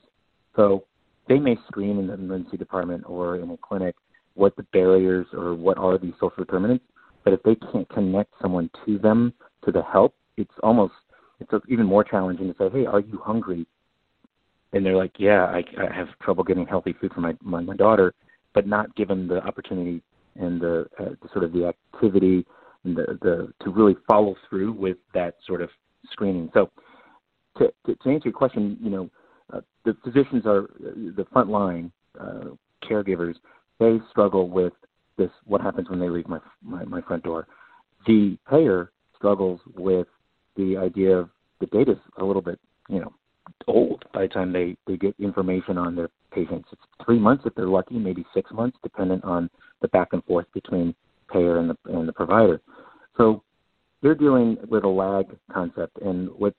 So 0.54 0.84
they 1.28 1.38
may 1.38 1.56
screen 1.68 1.98
in 1.98 2.06
the 2.06 2.14
emergency 2.14 2.56
department 2.56 3.04
or 3.06 3.36
in 3.36 3.50
a 3.50 3.56
clinic 3.56 3.94
what 4.36 4.54
the 4.56 4.62
barriers 4.72 5.26
or 5.32 5.54
what 5.54 5.78
are 5.78 5.98
these 5.98 6.12
social 6.20 6.44
determinants. 6.44 6.84
But 7.24 7.32
if 7.32 7.42
they 7.42 7.56
can't 7.56 7.88
connect 7.88 8.32
someone 8.40 8.70
to 8.84 8.98
them 8.98 9.32
to 9.64 9.72
the 9.72 9.82
help, 9.82 10.14
it's 10.36 10.54
almost 10.62 10.94
it's 11.40 11.50
even 11.68 11.86
more 11.86 12.04
challenging 12.04 12.52
to 12.52 12.58
say, 12.58 12.70
"Hey, 12.70 12.86
are 12.86 13.00
you 13.00 13.18
hungry?" 13.22 13.66
And 14.72 14.84
they're 14.84 14.96
like, 14.96 15.12
"Yeah, 15.18 15.44
I, 15.44 15.64
I 15.78 15.92
have 15.92 16.08
trouble 16.22 16.44
getting 16.44 16.66
healthy 16.66 16.94
food 17.00 17.12
for 17.12 17.20
my 17.20 17.34
my, 17.42 17.60
my 17.60 17.76
daughter," 17.76 18.14
but 18.54 18.66
not 18.66 18.94
given 18.94 19.26
the 19.26 19.44
opportunity 19.44 20.02
and 20.36 20.60
the, 20.60 20.86
uh, 20.98 21.10
the 21.22 21.28
sort 21.32 21.44
of 21.44 21.52
the 21.52 21.66
activity 21.66 22.46
and 22.84 22.96
the 22.96 23.18
the 23.22 23.52
to 23.64 23.70
really 23.70 23.96
follow 24.06 24.36
through 24.48 24.72
with 24.72 24.98
that 25.14 25.34
sort 25.46 25.60
of 25.60 25.70
screening. 26.12 26.50
So, 26.54 26.70
to 27.58 27.72
to, 27.86 27.94
to 27.94 28.08
answer 28.08 28.28
your 28.28 28.38
question, 28.38 28.78
you 28.80 28.90
know, 28.90 29.10
uh, 29.52 29.60
the 29.84 29.96
physicians 30.04 30.46
are 30.46 30.68
the 30.78 31.26
front 31.32 31.48
line 31.48 31.92
uh, 32.18 32.50
caregivers. 32.88 33.34
They 33.78 33.98
struggle 34.10 34.48
with 34.48 34.72
this. 35.18 35.30
What 35.44 35.60
happens 35.60 35.88
when 35.90 36.00
they 36.00 36.08
leave 36.08 36.28
my, 36.28 36.38
my 36.62 36.84
my 36.84 37.00
front 37.02 37.24
door? 37.24 37.46
The 38.06 38.38
payer 38.48 38.92
struggles 39.16 39.60
with 39.74 40.06
the 40.56 40.76
idea 40.76 41.16
of 41.16 41.30
the 41.60 41.66
data's 41.66 41.98
a 42.18 42.24
little 42.24 42.42
bit, 42.42 42.58
you 42.88 43.00
know, 43.00 43.12
old 43.66 44.04
by 44.12 44.22
the 44.22 44.28
time 44.28 44.52
they 44.52 44.76
they 44.86 44.96
get 44.96 45.14
information 45.18 45.78
on 45.78 45.94
their 45.94 46.10
patients. 46.30 46.68
It's 46.72 46.82
three 47.04 47.18
months 47.18 47.44
if 47.46 47.54
they're 47.54 47.66
lucky, 47.66 47.98
maybe 47.98 48.24
six 48.34 48.50
months, 48.52 48.76
dependent 48.82 49.24
on 49.24 49.50
the 49.82 49.88
back 49.88 50.08
and 50.12 50.24
forth 50.24 50.46
between 50.52 50.94
payer 51.32 51.58
and 51.58 51.70
the 51.70 51.76
and 51.86 52.08
the 52.08 52.12
provider. 52.12 52.60
So 53.16 53.42
they're 54.02 54.14
dealing 54.14 54.56
with 54.68 54.84
a 54.84 54.88
lag 54.88 55.26
concept, 55.52 55.98
and 56.02 56.28
what 56.30 56.54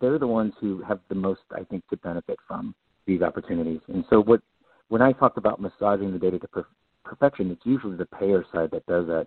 they're 0.00 0.18
the 0.18 0.26
ones 0.26 0.52
who 0.60 0.82
have 0.82 1.00
the 1.08 1.14
most, 1.14 1.40
I 1.54 1.64
think, 1.64 1.86
to 1.88 1.96
benefit 1.98 2.38
from 2.46 2.74
these 3.06 3.22
opportunities. 3.22 3.80
And 3.88 4.04
so, 4.10 4.20
what 4.20 4.40
when 4.88 5.02
I 5.02 5.12
talk 5.12 5.36
about 5.36 5.60
massaging 5.60 6.12
the 6.12 6.18
data 6.18 6.38
to 6.38 6.48
per- 6.48 6.66
perfection, 7.04 7.50
it's 7.50 7.64
usually 7.64 7.96
the 7.96 8.06
payer 8.06 8.44
side 8.52 8.70
that 8.72 8.86
does 8.86 9.06
that. 9.06 9.26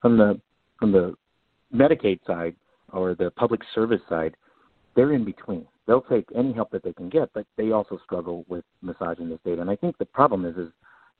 From 0.00 0.16
the 0.16 0.40
from 0.78 0.92
the 0.92 1.14
Medicaid 1.74 2.20
side 2.26 2.56
or 2.92 3.14
the 3.14 3.30
public 3.30 3.60
service 3.74 4.00
side, 4.08 4.36
they're 4.94 5.12
in 5.12 5.24
between. 5.24 5.66
They'll 5.86 6.02
take 6.02 6.26
any 6.34 6.52
help 6.52 6.70
that 6.70 6.82
they 6.82 6.92
can 6.92 7.08
get, 7.08 7.32
but 7.32 7.46
they 7.56 7.70
also 7.70 7.98
struggle 8.04 8.44
with 8.48 8.64
massaging 8.82 9.28
this 9.28 9.38
data. 9.44 9.60
And 9.60 9.70
I 9.70 9.76
think 9.76 9.98
the 9.98 10.04
problem 10.04 10.44
is 10.44 10.56
is 10.56 10.70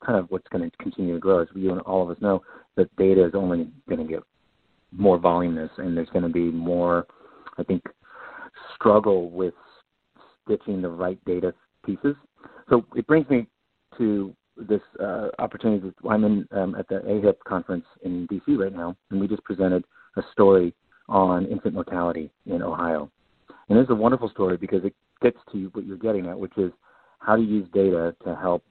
kind 0.05 0.19
of 0.19 0.31
what's 0.31 0.49
going 0.49 0.69
to 0.69 0.77
continue 0.79 1.15
to 1.15 1.21
grow. 1.21 1.41
As 1.41 1.49
you 1.55 1.71
and 1.71 1.81
all 1.83 2.03
of 2.03 2.11
us 2.11 2.21
know, 2.21 2.43
that 2.77 2.95
data 2.97 3.25
is 3.25 3.35
only 3.35 3.69
going 3.89 4.05
to 4.05 4.13
get 4.13 4.23
more 4.91 5.19
voluminous, 5.19 5.71
and 5.79 5.97
there's 5.97 6.11
going 6.11 6.25
to 6.25 6.29
be 6.29 6.51
more, 6.51 7.07
I 7.59 7.63
think, 7.63 7.83
struggle 8.75 9.31
with 9.31 9.55
stitching 10.45 10.83
the 10.83 10.89
right 10.89 11.23
data 11.25 11.55
pieces. 11.85 12.17
So 12.69 12.85
it 12.95 13.07
brings 13.07 13.29
me 13.29 13.47
to 13.99 14.35
this 14.57 14.81
uh, 15.01 15.29
opportunity. 15.39 15.93
I'm 16.09 16.25
in 16.25 16.49
um, 16.53 16.75
at 16.75 16.89
the 16.89 16.97
AHIP 16.97 17.39
conference 17.47 17.85
in 18.03 18.27
DC 18.29 18.59
right 18.59 18.75
now, 18.75 18.97
and 19.11 19.21
we 19.21 19.29
just 19.29 19.45
presented 19.45 19.85
a 20.17 20.23
story 20.33 20.75
on 21.09 21.47
infant 21.47 21.75
mortality 21.75 22.31
in 22.47 22.63
Ohio. 22.63 23.11
And 23.69 23.79
it's 23.79 23.91
a 23.91 23.95
wonderful 23.95 24.29
story 24.29 24.57
because 24.57 24.85
it 24.85 24.95
gets 25.23 25.39
to 25.53 25.71
what 25.73 25.87
you're 25.87 25.97
getting 25.97 26.27
at, 26.27 26.39
which 26.39 26.57
is 26.57 26.73
how 27.19 27.37
to 27.37 27.43
use 27.43 27.67
data 27.73 28.15
to 28.25 28.35
help 28.37 28.63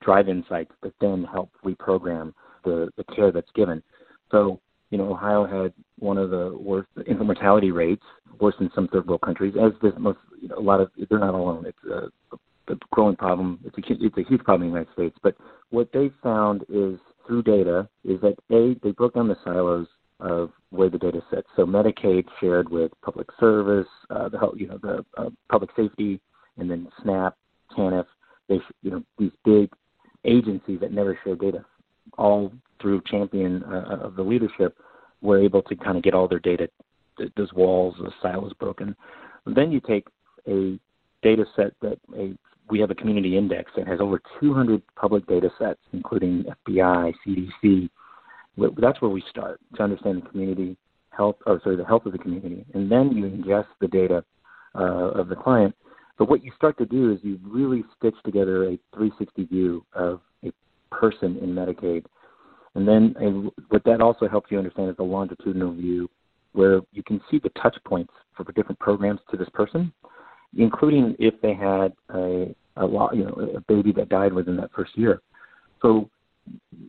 drive 0.00 0.28
insights, 0.28 0.72
that 0.82 0.92
then 1.00 1.24
help 1.24 1.50
reprogram 1.64 2.32
the, 2.64 2.88
the 2.96 3.04
care 3.14 3.30
that's 3.30 3.50
given. 3.54 3.82
So 4.30 4.60
you 4.94 4.98
know, 4.98 5.10
Ohio 5.10 5.44
had 5.44 5.72
one 5.98 6.18
of 6.18 6.30
the 6.30 6.56
worst 6.56 6.88
infant 6.98 7.26
mortality 7.26 7.72
rates, 7.72 8.04
worse 8.38 8.54
than 8.60 8.70
some 8.76 8.86
third 8.86 9.08
world 9.08 9.22
countries. 9.22 9.54
As 9.60 9.72
does 9.82 9.92
most, 9.98 10.18
you 10.40 10.46
know, 10.46 10.56
a 10.56 10.60
lot 10.60 10.80
of 10.80 10.88
they're 11.10 11.18
not 11.18 11.34
alone. 11.34 11.66
It's 11.66 11.78
a, 11.90 12.36
a 12.68 12.76
growing 12.90 13.16
problem. 13.16 13.60
It's 13.64 13.76
a 13.78 14.04
it's 14.04 14.18
a 14.18 14.28
huge 14.28 14.42
problem 14.44 14.68
in 14.68 14.74
the 14.74 14.78
United 14.80 14.92
States. 14.94 15.16
But 15.22 15.36
what 15.70 15.90
they 15.92 16.10
found 16.22 16.64
is 16.68 16.98
through 17.26 17.42
data 17.42 17.88
is 18.04 18.20
that 18.20 18.36
a 18.50 18.76
they 18.82 18.92
broke 18.92 19.14
down 19.14 19.28
the 19.28 19.36
silos 19.44 19.86
of 20.20 20.50
where 20.70 20.88
the 20.88 20.98
data 20.98 21.20
sits. 21.30 21.48
So 21.56 21.66
Medicaid 21.66 22.24
shared 22.40 22.68
with 22.68 22.92
public 23.02 23.28
service, 23.38 23.88
uh, 24.10 24.28
the 24.28 24.38
you 24.56 24.68
know 24.68 24.78
the 24.78 25.04
uh, 25.16 25.30
public 25.50 25.70
safety, 25.76 26.20
and 26.58 26.70
then 26.70 26.88
SNAP, 27.02 27.36
TANF. 27.76 28.06
They 28.48 28.60
you 28.82 28.90
know 28.90 29.02
these 29.18 29.32
big 29.44 29.70
agencies 30.24 30.80
that 30.80 30.92
never 30.92 31.18
share 31.24 31.36
data, 31.36 31.64
all 32.18 32.52
through 32.80 33.02
champion 33.06 33.62
uh, 33.64 33.98
of 34.02 34.16
the 34.16 34.22
leadership 34.22 34.76
were 35.20 35.40
able 35.40 35.62
to 35.62 35.76
kind 35.76 35.96
of 35.96 36.02
get 36.02 36.14
all 36.14 36.28
their 36.28 36.38
data, 36.38 36.68
those 37.36 37.52
walls, 37.54 37.94
those 37.98 38.12
silos 38.20 38.52
broken. 38.54 38.94
And 39.46 39.56
then 39.56 39.72
you 39.72 39.80
take 39.80 40.06
a 40.46 40.78
data 41.22 41.44
set 41.56 41.72
that 41.80 41.98
a 42.16 42.34
we 42.70 42.80
have 42.80 42.90
a 42.90 42.94
community 42.94 43.36
index 43.36 43.70
that 43.76 43.86
has 43.86 44.00
over 44.00 44.20
200 44.40 44.82
public 44.96 45.26
data 45.26 45.50
sets, 45.58 45.80
including 45.92 46.44
FBI, 46.66 47.12
CDC. 47.26 47.90
That's 48.78 49.00
where 49.00 49.10
we 49.10 49.22
start 49.28 49.60
to 49.76 49.82
understand 49.82 50.22
the 50.22 50.28
community 50.28 50.76
health, 51.10 51.36
or 51.46 51.60
sorry, 51.62 51.76
the 51.76 51.84
health 51.84 52.06
of 52.06 52.12
the 52.12 52.18
community, 52.18 52.64
and 52.74 52.90
then 52.90 53.12
you 53.12 53.24
ingest 53.24 53.66
the 53.80 53.88
data 53.88 54.24
uh, 54.74 55.10
of 55.10 55.28
the 55.28 55.36
client. 55.36 55.74
But 56.18 56.28
what 56.28 56.44
you 56.44 56.52
start 56.56 56.78
to 56.78 56.86
do 56.86 57.12
is 57.12 57.18
you 57.22 57.38
really 57.44 57.84
stitch 57.98 58.14
together 58.24 58.64
a 58.64 58.78
360 58.94 59.44
view 59.44 59.84
of 59.94 60.20
a 60.44 60.52
person 60.90 61.38
in 61.38 61.50
Medicaid 61.54 62.04
and 62.74 62.86
then 62.86 63.14
and 63.18 63.50
what 63.68 63.84
that 63.84 64.00
also 64.00 64.28
helps 64.28 64.50
you 64.50 64.58
understand 64.58 64.90
is 64.90 64.96
the 64.96 65.02
longitudinal 65.02 65.72
view, 65.72 66.10
where 66.52 66.80
you 66.92 67.02
can 67.02 67.20
see 67.30 67.38
the 67.38 67.50
touch 67.50 67.76
points 67.84 68.12
for 68.36 68.44
different 68.52 68.78
programs 68.80 69.20
to 69.30 69.36
this 69.36 69.48
person, 69.54 69.92
including 70.56 71.16
if 71.18 71.40
they 71.40 71.54
had 71.54 71.92
a 72.14 72.54
a 72.76 72.84
lot, 72.84 73.14
you 73.14 73.24
know, 73.24 73.52
a 73.56 73.60
baby 73.72 73.92
that 73.92 74.08
died 74.08 74.32
within 74.32 74.56
that 74.56 74.70
first 74.74 74.96
year. 74.98 75.22
So 75.80 76.10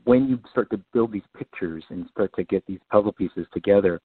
when 0.04 0.28
you 0.28 0.40
start 0.50 0.70
to 0.72 0.78
build 0.94 1.12
these 1.12 1.24
pictures 1.38 1.84
and 1.90 2.08
start 2.12 2.32
to 2.36 2.44
get 2.44 2.66
these 2.66 2.80
puzzle 2.92 3.12
pieces 3.12 3.46
together, 3.54 4.02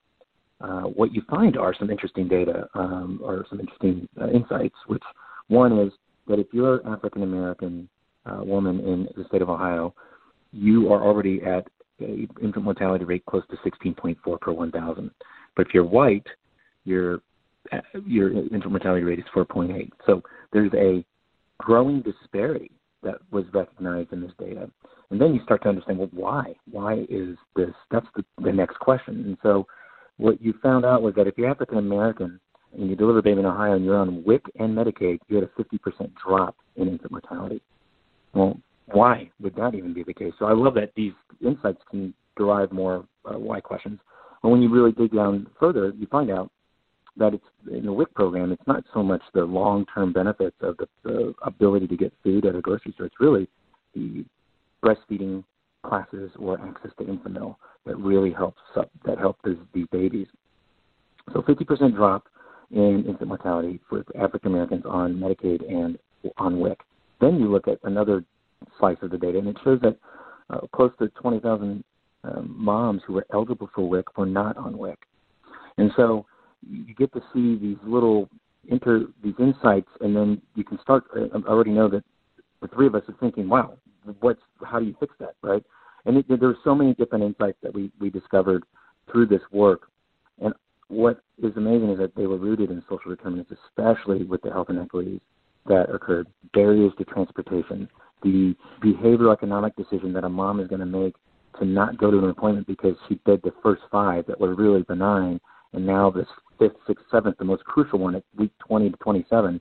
uh, 0.60 0.82
what 0.82 1.12
you 1.12 1.22
find 1.30 1.56
are 1.56 1.74
some 1.78 1.90
interesting 1.90 2.28
data 2.28 2.68
um, 2.74 3.18
or 3.22 3.46
some 3.48 3.60
interesting 3.60 4.06
uh, 4.20 4.28
insights. 4.28 4.74
Which 4.86 5.02
one 5.48 5.78
is 5.78 5.92
that 6.28 6.38
if 6.38 6.48
you're 6.52 6.78
an 6.78 6.92
African 6.92 7.22
American 7.22 7.88
uh, 8.26 8.42
woman 8.44 8.80
in 8.80 9.08
the 9.16 9.24
state 9.28 9.42
of 9.42 9.48
Ohio, 9.48 9.94
you 10.52 10.92
are 10.92 11.02
already 11.02 11.42
at 11.42 11.66
a 12.02 12.26
infant 12.42 12.64
mortality 12.64 13.04
rate 13.04 13.24
close 13.26 13.42
to 13.50 13.56
16.4 13.56 14.40
per 14.40 14.52
1,000. 14.52 15.10
But 15.56 15.66
if 15.66 15.74
you're 15.74 15.84
white, 15.84 16.26
your 16.84 17.20
your 18.06 18.32
infant 18.32 18.70
mortality 18.70 19.04
rate 19.04 19.18
is 19.18 19.24
4.8. 19.34 19.90
So 20.06 20.22
there's 20.52 20.72
a 20.74 21.04
growing 21.58 22.02
disparity 22.02 22.70
that 23.02 23.16
was 23.30 23.44
recognized 23.52 24.12
in 24.12 24.20
this 24.20 24.32
data. 24.38 24.70
And 25.10 25.20
then 25.20 25.34
you 25.34 25.42
start 25.42 25.62
to 25.62 25.68
understand, 25.68 25.98
well, 25.98 26.10
why? 26.12 26.54
Why 26.70 27.06
is 27.08 27.36
this? 27.56 27.70
That's 27.90 28.06
the, 28.14 28.24
the 28.42 28.52
next 28.52 28.78
question. 28.78 29.24
And 29.26 29.36
so 29.42 29.66
what 30.18 30.40
you 30.40 30.54
found 30.62 30.84
out 30.84 31.02
was 31.02 31.14
that 31.16 31.26
if 31.26 31.36
you're 31.36 31.50
African 31.50 31.78
American 31.78 32.38
and 32.76 32.88
you 32.88 32.94
deliver 32.94 33.18
a 33.18 33.22
baby 33.22 33.40
in 33.40 33.46
Ohio 33.46 33.74
and 33.74 33.84
you're 33.84 33.96
on 33.96 34.22
WIC 34.24 34.42
and 34.58 34.76
Medicaid, 34.76 35.18
you 35.28 35.36
had 35.36 35.44
a 35.44 35.62
50% 35.62 36.10
drop 36.14 36.56
in 36.76 36.88
infant 36.88 37.10
mortality. 37.10 37.60
Well, 38.34 38.60
why 38.92 39.30
would 39.40 39.56
that 39.56 39.74
even 39.74 39.92
be 39.92 40.02
the 40.02 40.14
case? 40.14 40.32
So 40.38 40.46
I 40.46 40.52
love 40.52 40.74
that 40.74 40.92
these 40.94 41.12
insights 41.44 41.80
can 41.90 42.14
derive 42.36 42.70
more 42.70 43.04
uh, 43.24 43.38
why 43.38 43.60
questions. 43.60 43.98
And 44.42 44.52
when 44.52 44.62
you 44.62 44.70
really 44.70 44.92
dig 44.92 45.12
down 45.14 45.46
further, 45.58 45.92
you 45.96 46.06
find 46.06 46.30
out 46.30 46.50
that 47.16 47.34
it's 47.34 47.44
in 47.70 47.86
the 47.86 47.92
WIC 47.92 48.12
program. 48.14 48.52
It's 48.52 48.66
not 48.66 48.84
so 48.94 49.02
much 49.02 49.22
the 49.34 49.44
long-term 49.44 50.12
benefits 50.12 50.56
of 50.60 50.76
the, 50.76 50.86
the 51.04 51.34
ability 51.42 51.86
to 51.88 51.96
get 51.96 52.12
food 52.22 52.46
at 52.46 52.54
a 52.54 52.60
grocery 52.60 52.92
store. 52.92 53.06
It's 53.06 53.20
really 53.20 53.48
the 53.94 54.24
breastfeeding 54.84 55.44
classes 55.82 56.30
or 56.38 56.60
access 56.60 56.90
to 56.98 57.04
Enfamil 57.04 57.56
that 57.86 57.96
really 57.96 58.32
helps 58.32 58.60
that 58.74 59.18
help 59.18 59.38
these 59.44 59.86
babies. 59.90 60.26
So 61.32 61.42
50% 61.42 61.94
drop 61.94 62.24
in 62.70 63.04
infant 63.06 63.28
mortality 63.28 63.80
for 63.88 64.04
African 64.18 64.52
Americans 64.52 64.84
on 64.86 65.14
Medicaid 65.14 65.68
and 65.68 65.98
on 66.36 66.60
WIC. 66.60 66.78
Then 67.20 67.38
you 67.38 67.50
look 67.50 67.68
at 67.68 67.78
another 67.84 68.24
slice 68.78 68.96
of 69.02 69.10
the 69.10 69.18
data, 69.18 69.38
and 69.38 69.48
it 69.48 69.56
shows 69.64 69.80
that 69.82 69.96
uh, 70.50 70.60
close 70.74 70.92
to 70.98 71.08
20,000 71.08 71.84
um, 72.24 72.54
moms 72.56 73.02
who 73.06 73.14
were 73.14 73.26
eligible 73.32 73.70
for 73.74 73.88
WIC 73.88 74.16
were 74.16 74.26
not 74.26 74.56
on 74.56 74.76
WIC. 74.76 74.98
And 75.78 75.90
so 75.96 76.26
you 76.68 76.94
get 76.94 77.12
to 77.12 77.20
see 77.32 77.56
these 77.56 77.78
little 77.84 78.28
inter 78.68 79.06
these 79.22 79.34
insights, 79.38 79.88
and 80.00 80.14
then 80.14 80.40
you 80.54 80.64
can 80.64 80.78
start. 80.80 81.04
I 81.14 81.36
already 81.48 81.70
know 81.70 81.88
that 81.88 82.04
the 82.60 82.68
three 82.68 82.86
of 82.86 82.94
us 82.94 83.02
are 83.08 83.14
thinking, 83.20 83.48
"Wow, 83.48 83.78
what's 84.20 84.42
how 84.62 84.78
do 84.78 84.86
you 84.86 84.94
fix 85.00 85.14
that?" 85.20 85.34
Right? 85.42 85.64
And 86.06 86.18
it, 86.18 86.26
there 86.28 86.48
are 86.48 86.58
so 86.64 86.74
many 86.74 86.94
different 86.94 87.24
insights 87.24 87.58
that 87.62 87.74
we 87.74 87.90
we 88.00 88.10
discovered 88.10 88.64
through 89.10 89.26
this 89.26 89.42
work. 89.50 89.88
And 90.40 90.54
what 90.88 91.20
is 91.42 91.56
amazing 91.56 91.90
is 91.90 91.98
that 91.98 92.14
they 92.14 92.26
were 92.26 92.38
rooted 92.38 92.70
in 92.70 92.82
social 92.88 93.14
determinants, 93.14 93.52
especially 93.66 94.24
with 94.24 94.42
the 94.42 94.50
health 94.50 94.70
inequities 94.70 95.20
that 95.66 95.90
occurred, 95.90 96.26
barriers 96.54 96.92
to 96.98 97.04
transportation, 97.04 97.88
the 98.22 98.54
behavioral 98.82 99.32
economic 99.32 99.76
decision 99.76 100.12
that 100.12 100.24
a 100.24 100.28
mom 100.28 100.60
is 100.60 100.68
going 100.68 100.80
to 100.80 100.86
make 100.86 101.14
to 101.58 101.64
not 101.64 101.98
go 101.98 102.10
to 102.10 102.18
an 102.18 102.30
appointment 102.30 102.66
because 102.66 102.94
she 103.08 103.20
did 103.26 103.42
the 103.42 103.52
first 103.62 103.82
five 103.90 104.26
that 104.26 104.40
were 104.40 104.54
really 104.54 104.82
benign, 104.82 105.40
and 105.72 105.84
now 105.84 106.10
this 106.10 106.26
fifth, 106.60 106.76
sixth, 106.86 107.04
seventh, 107.10 107.38
the 107.38 107.44
most 107.44 107.64
crucial 107.64 107.98
one 107.98 108.14
at 108.14 108.22
week 108.36 108.52
20 108.68 108.90
to 108.90 108.96
27, 108.98 109.60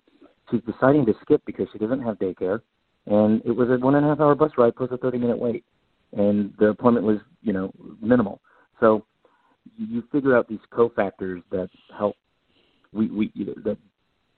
she's 0.52 0.62
deciding 0.72 1.06
to 1.06 1.14
skip 1.22 1.42
because 1.46 1.68
she 1.72 1.80
doesn't 1.80 2.02
have 2.02 2.20
daycare, 2.20 2.62
and 3.08 3.42
it 3.46 3.52
was 3.52 3.70
a 3.70 3.78
one 3.78 3.96
and 3.96 4.06
a 4.06 4.10
half 4.10 4.20
hour 4.20 4.36
bus 4.36 4.52
ride 4.58 4.76
plus 4.76 4.90
a 4.92 4.98
30 4.98 5.18
minute 5.18 5.40
wait, 5.40 5.64
and 6.14 6.54
the 6.60 6.68
appointment 6.68 7.06
was 7.06 7.18
you 7.42 7.54
know 7.54 7.72
minimal. 8.02 8.42
So 8.80 9.06
you 9.78 10.04
figure 10.12 10.38
out 10.38 10.48
these 10.48 10.60
cofactors 10.72 11.42
that 11.52 11.70
help 11.98 12.16
we 12.92 13.10
we 13.10 13.32
that 13.64 13.78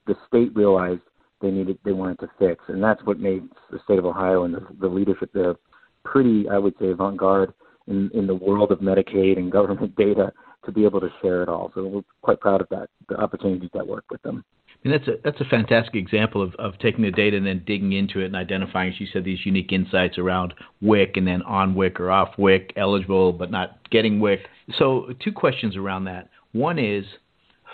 the 0.08 0.16
state 0.28 0.56
realized 0.56 1.02
they 1.42 1.52
needed 1.52 1.80
they 1.84 1.94
wanted 1.94 2.20
to 2.20 2.30
fix, 2.40 2.64
and 2.68 2.82
that's 2.84 3.04
what 3.04 3.20
made 3.20 3.44
the 3.72 3.80
state 3.84 4.00
of 4.00 4.06
Ohio 4.06 4.44
and 4.44 4.54
the, 4.54 4.66
the 4.80 4.88
leadership 4.88 5.32
there 5.34 5.56
pretty, 6.04 6.50
I 6.50 6.58
would 6.58 6.74
say, 6.80 6.90
avant-garde 6.90 7.54
in 7.88 8.12
in 8.14 8.28
the 8.28 8.36
world 8.36 8.72
of 8.72 8.80
Medicaid 8.80 9.38
and 9.38 9.52
government 9.52 9.96
data 9.98 10.32
to 10.66 10.72
be 10.72 10.86
able 10.86 11.00
to 11.02 11.10
share 11.22 11.44
it 11.44 11.50
all. 11.50 11.72
So 11.74 11.86
we're 11.88 12.02
quite 12.22 12.40
proud 12.40 12.62
of 12.62 12.70
that, 12.70 12.90
the 13.10 13.16
opportunities 13.16 13.70
that 13.74 13.86
work 13.86 14.06
with 14.10 14.22
them. 14.22 14.44
And 14.84 14.94
that's 14.94 15.08
a 15.08 15.14
that's 15.24 15.40
a 15.40 15.46
fantastic 15.46 15.94
example 15.96 16.42
of, 16.42 16.56
of 16.56 16.78
taking 16.80 17.04
the 17.04 17.12
data 17.12 17.38
and 17.38 17.46
then 17.46 17.64
digging 17.68 17.94
into 17.94 18.20
it 18.20 18.26
and 18.26 18.36
identifying, 18.36 18.92
as 18.92 19.00
you 19.00 19.06
said, 19.14 19.24
these 19.24 19.46
unique 19.46 19.72
insights 19.72 20.18
around 20.18 20.56
WIC 20.82 21.18
and 21.18 21.28
then 21.28 21.44
on 21.44 21.76
WIC 21.76 22.00
or 22.00 22.10
off 22.10 22.30
WIC, 22.38 22.74
eligible 22.78 23.32
but 23.32 23.52
not 23.52 23.78
getting 23.92 24.20
WIC. 24.20 24.40
So 24.80 25.14
two 25.24 25.32
questions 25.32 25.76
around 25.76 26.06
that. 26.06 26.30
One 26.54 26.80
is 26.80 27.06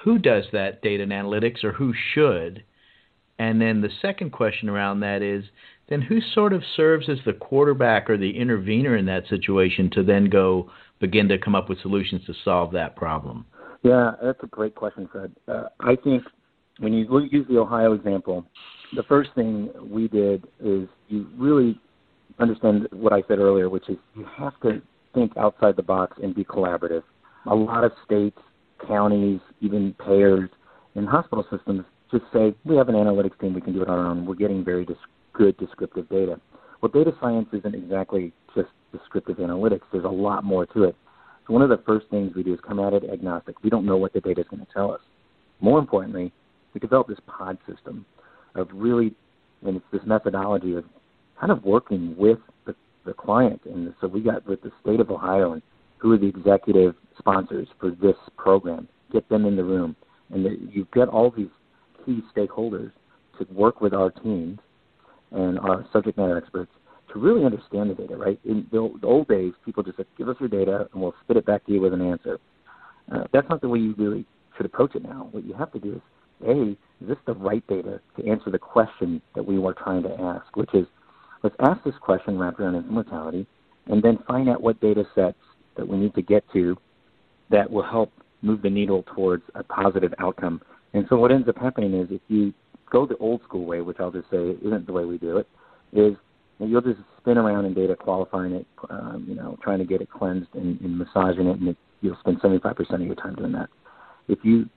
who 0.04 0.20
does 0.20 0.46
that 0.52 0.82
data 0.82 1.04
and 1.04 1.12
analytics 1.12 1.64
or 1.64 1.72
who 1.72 1.94
should? 2.14 2.64
And 3.40 3.62
then 3.62 3.82
the 3.82 3.90
second 4.02 4.32
question 4.32 4.68
around 4.68 5.00
that 5.02 5.22
is 5.22 5.46
then 5.90 6.02
who 6.02 6.20
sort 6.34 6.54
of 6.54 6.64
serves 6.76 7.08
as 7.08 7.20
the 7.26 7.34
quarterback 7.34 8.10
or 8.10 8.18
the 8.18 8.38
intervener 8.38 8.98
in 8.98 9.06
that 9.06 9.28
situation 9.30 9.90
to 9.92 10.04
then 10.04 10.26
go 10.30 10.70
begin 11.00 11.28
to 11.30 11.38
come 11.38 11.56
up 11.56 11.70
with 11.70 11.80
solutions 11.82 12.22
to 12.26 12.34
solve 12.44 12.72
that 12.74 12.96
problem? 12.96 13.46
Yeah, 13.84 14.12
that's 14.22 14.40
a 14.44 14.48
great 14.48 14.76
question, 14.76 15.08
Fred. 15.12 15.32
Uh, 15.48 15.66
I 15.80 15.96
think 15.96 16.24
when 16.80 16.94
you 16.94 17.28
use 17.32 17.46
the 17.50 17.58
Ohio 17.58 17.94
example, 17.94 18.46
the 18.96 19.04
first 19.04 19.30
thing 19.36 19.70
we 19.82 20.08
did 20.08 20.46
is 20.60 20.88
you 21.08 21.28
really 21.38 21.80
understand 22.40 22.88
what 22.92 23.14
I 23.14 23.24
said 23.28 23.40
earlier, 23.40 23.70
which 23.70 23.90
is 23.90 23.98
you 24.16 24.26
have 24.38 24.60
to 24.62 24.82
think 25.14 25.36
outside 25.38 25.76
the 25.76 25.84
box 25.84 26.18
and 26.22 26.36
be 26.36 26.44
collaborative. 26.44 27.04
A 27.50 27.56
lot 27.56 27.84
of 27.84 27.92
states, 28.06 28.38
counties, 28.88 29.40
even 29.62 29.96
payers, 30.06 30.50
and 30.96 31.08
hospital 31.08 31.46
systems 31.52 31.86
just 32.12 32.24
say, 32.34 32.56
we 32.64 32.76
have 32.76 32.90
an 32.90 32.96
analytics 32.96 33.40
team, 33.40 33.54
we 33.54 33.62
can 33.62 33.74
do 33.74 33.82
it 33.82 33.90
on 33.90 34.00
our 34.00 34.08
own. 34.08 34.26
We're 34.26 34.36
getting 34.36 34.64
very 34.64 34.86
dis- 34.86 34.98
good 35.34 35.58
descriptive 35.58 36.10
data. 36.10 36.40
Well, 36.82 36.92
data 36.92 37.14
science 37.20 37.48
isn't 37.54 37.76
exactly 37.76 38.34
just 38.56 38.70
descriptive 38.92 39.38
analytics. 39.38 39.82
There's 39.92 40.06
a 40.06 40.10
lot 40.10 40.44
more 40.44 40.66
to 40.68 40.84
it. 40.84 40.96
So 41.48 41.54
one 41.54 41.62
of 41.62 41.70
the 41.70 41.82
first 41.86 42.08
things 42.10 42.34
we 42.36 42.44
do 42.44 42.54
is 42.54 42.60
come 42.66 42.80
at 42.80 42.94
it 42.94 43.04
agnostic. 43.12 43.64
We 43.64 43.70
don't 43.70 43.86
know 43.86 43.98
what 43.98 44.14
the 44.14 44.22
data 44.22 44.42
is 44.42 44.48
going 44.50 44.66
to 44.66 44.74
tell 44.74 44.92
us. 44.92 45.02
More 45.60 45.80
importantly, 45.80 46.32
we 46.74 46.80
develop 46.80 47.08
this 47.08 47.20
pod 47.26 47.58
system 47.68 48.06
of 48.56 48.68
really, 48.74 49.16
and 49.66 49.78
it's 49.78 49.86
this 49.92 50.02
methodology 50.06 50.76
of 50.76 50.86
kind 51.40 51.52
of 51.52 51.64
working 51.64 52.16
with 52.18 52.40
the, 52.66 52.76
the 53.06 53.14
client. 53.14 53.62
And 53.66 53.94
so 54.00 54.08
we 54.08 54.22
got 54.22 54.46
with 54.48 54.62
the 54.62 54.72
state 54.82 55.00
of 55.00 55.10
Ohio 55.10 55.54
and 55.54 55.62
who 55.98 56.12
are 56.12 56.18
the 56.18 56.28
executive 56.28 56.96
sponsors 57.18 57.68
for 57.80 57.90
this 57.90 58.16
program, 58.38 58.88
get 59.12 59.28
them 59.30 59.46
in 59.46 59.56
the 59.56 59.64
room. 59.64 59.96
And 60.32 60.46
the, 60.46 60.58
you 60.70 60.88
get 60.94 61.08
all 61.08 61.32
these 61.32 61.48
key 62.06 62.22
stakeholders 62.36 62.92
to 63.40 63.48
work 63.52 63.82
with 63.82 63.94
our 63.94 64.12
teams 64.12 64.60
and 65.32 65.60
our 65.60 65.86
subject 65.92 66.18
matter 66.18 66.38
experts 66.38 66.72
to 67.14 67.20
really 67.20 67.46
understand 67.46 67.90
the 67.90 67.94
data, 67.94 68.16
right? 68.16 68.40
In 68.46 68.68
the, 68.72 68.92
the 69.02 69.08
old 69.08 69.28
days, 69.28 69.54
people 69.66 69.84
just 69.84 69.98
said, 69.98 70.06
give 70.18 70.30
us 70.30 70.36
your 70.40 70.50
data 70.50 70.88
and 70.92 71.02
we'll 71.02 71.16
spit 71.24 71.38
it 71.38 71.46
back 71.46 71.66
to 71.66 71.72
you 71.72 71.82
with 71.82 71.94
an 71.94 72.02
answer. 72.02 72.40
Uh, 73.12 73.24
that's 73.32 73.48
not 73.50 73.62
the 73.62 73.70
way 73.70 73.80
you 73.80 73.96
really 73.98 74.26
should 74.56 74.66
approach 74.66 74.96
it 74.96 75.04
now. 75.04 75.30
What 75.32 75.46
you 75.46 75.54
have 75.54 75.72
to 75.74 75.80
do 75.80 75.94
is, 75.94 76.02
A, 76.48 76.72
is 76.72 76.78
this 77.02 77.18
the 77.26 77.34
right 77.34 77.66
data 77.68 78.02
to 78.18 78.28
answer 78.28 78.50
the 78.50 78.60
question 78.60 79.22
that 79.36 79.44
we 79.44 79.58
were 79.58 79.74
trying 79.74 80.04
to 80.04 80.22
ask, 80.22 80.56
which 80.56 80.74
is, 80.74 80.86
let's 81.44 81.56
ask 81.60 81.84
this 81.84 81.96
question 82.02 82.38
wrapped 82.38 82.60
around 82.60 82.76
infant 82.76 82.94
mortality 82.94 83.48
and 83.88 84.04
then 84.04 84.20
find 84.28 84.50
out 84.50 84.62
what 84.62 84.80
data 84.82 85.06
sets 85.16 85.38
that 85.78 85.88
we 85.88 85.98
need 85.98 86.14
to 86.16 86.22
get 86.22 86.44
to 86.52 86.76
that 87.50 87.70
will 87.70 87.84
help 87.84 88.12
move 88.42 88.62
the 88.62 88.70
needle 88.70 89.04
towards 89.16 89.44
a 89.56 89.64
positive 89.64 90.14
outcome 90.20 90.62
and 90.94 91.06
so 91.10 91.18
what 91.18 91.32
ends 91.32 91.48
up 91.48 91.58
happening 91.58 91.94
is 91.94 92.08
if 92.10 92.22
you 92.28 92.54
go 92.92 93.06
the 93.06 93.18
old 93.18 93.42
school 93.44 93.66
way, 93.66 93.82
which 93.82 93.98
I'll 94.00 94.12
just 94.12 94.30
say 94.30 94.56
isn't 94.64 94.86
the 94.86 94.94
way 94.94 95.06
we 95.06 95.18
do 95.18 95.38
it, 95.38 95.48
is 95.94 96.16
you'll 96.60 96.82
just 96.82 97.00
spin 97.20 97.38
around 97.38 97.66
in 97.66 97.74
data, 97.74 97.96
qualifying 97.96 98.54
it, 98.54 98.68
um, 98.90 99.26
you 99.28 99.36
know, 99.36 99.58
trying 99.62 99.80
to 99.80 99.86
get 99.86 100.02
it 100.02 100.10
cleansed 100.10 100.50
and, 100.54 100.80
and 100.82 100.98
massaging 100.98 101.48
it, 101.48 101.60
and 101.60 101.70
it, 101.70 101.78
you'll 102.02 102.18
spend 102.20 102.40
75% 102.42 102.94
of 102.94 103.02
your 103.02 103.16
time 103.16 103.36
doing 103.36 103.52
that. 103.54 103.70
If 104.28 104.40
you 104.44 104.70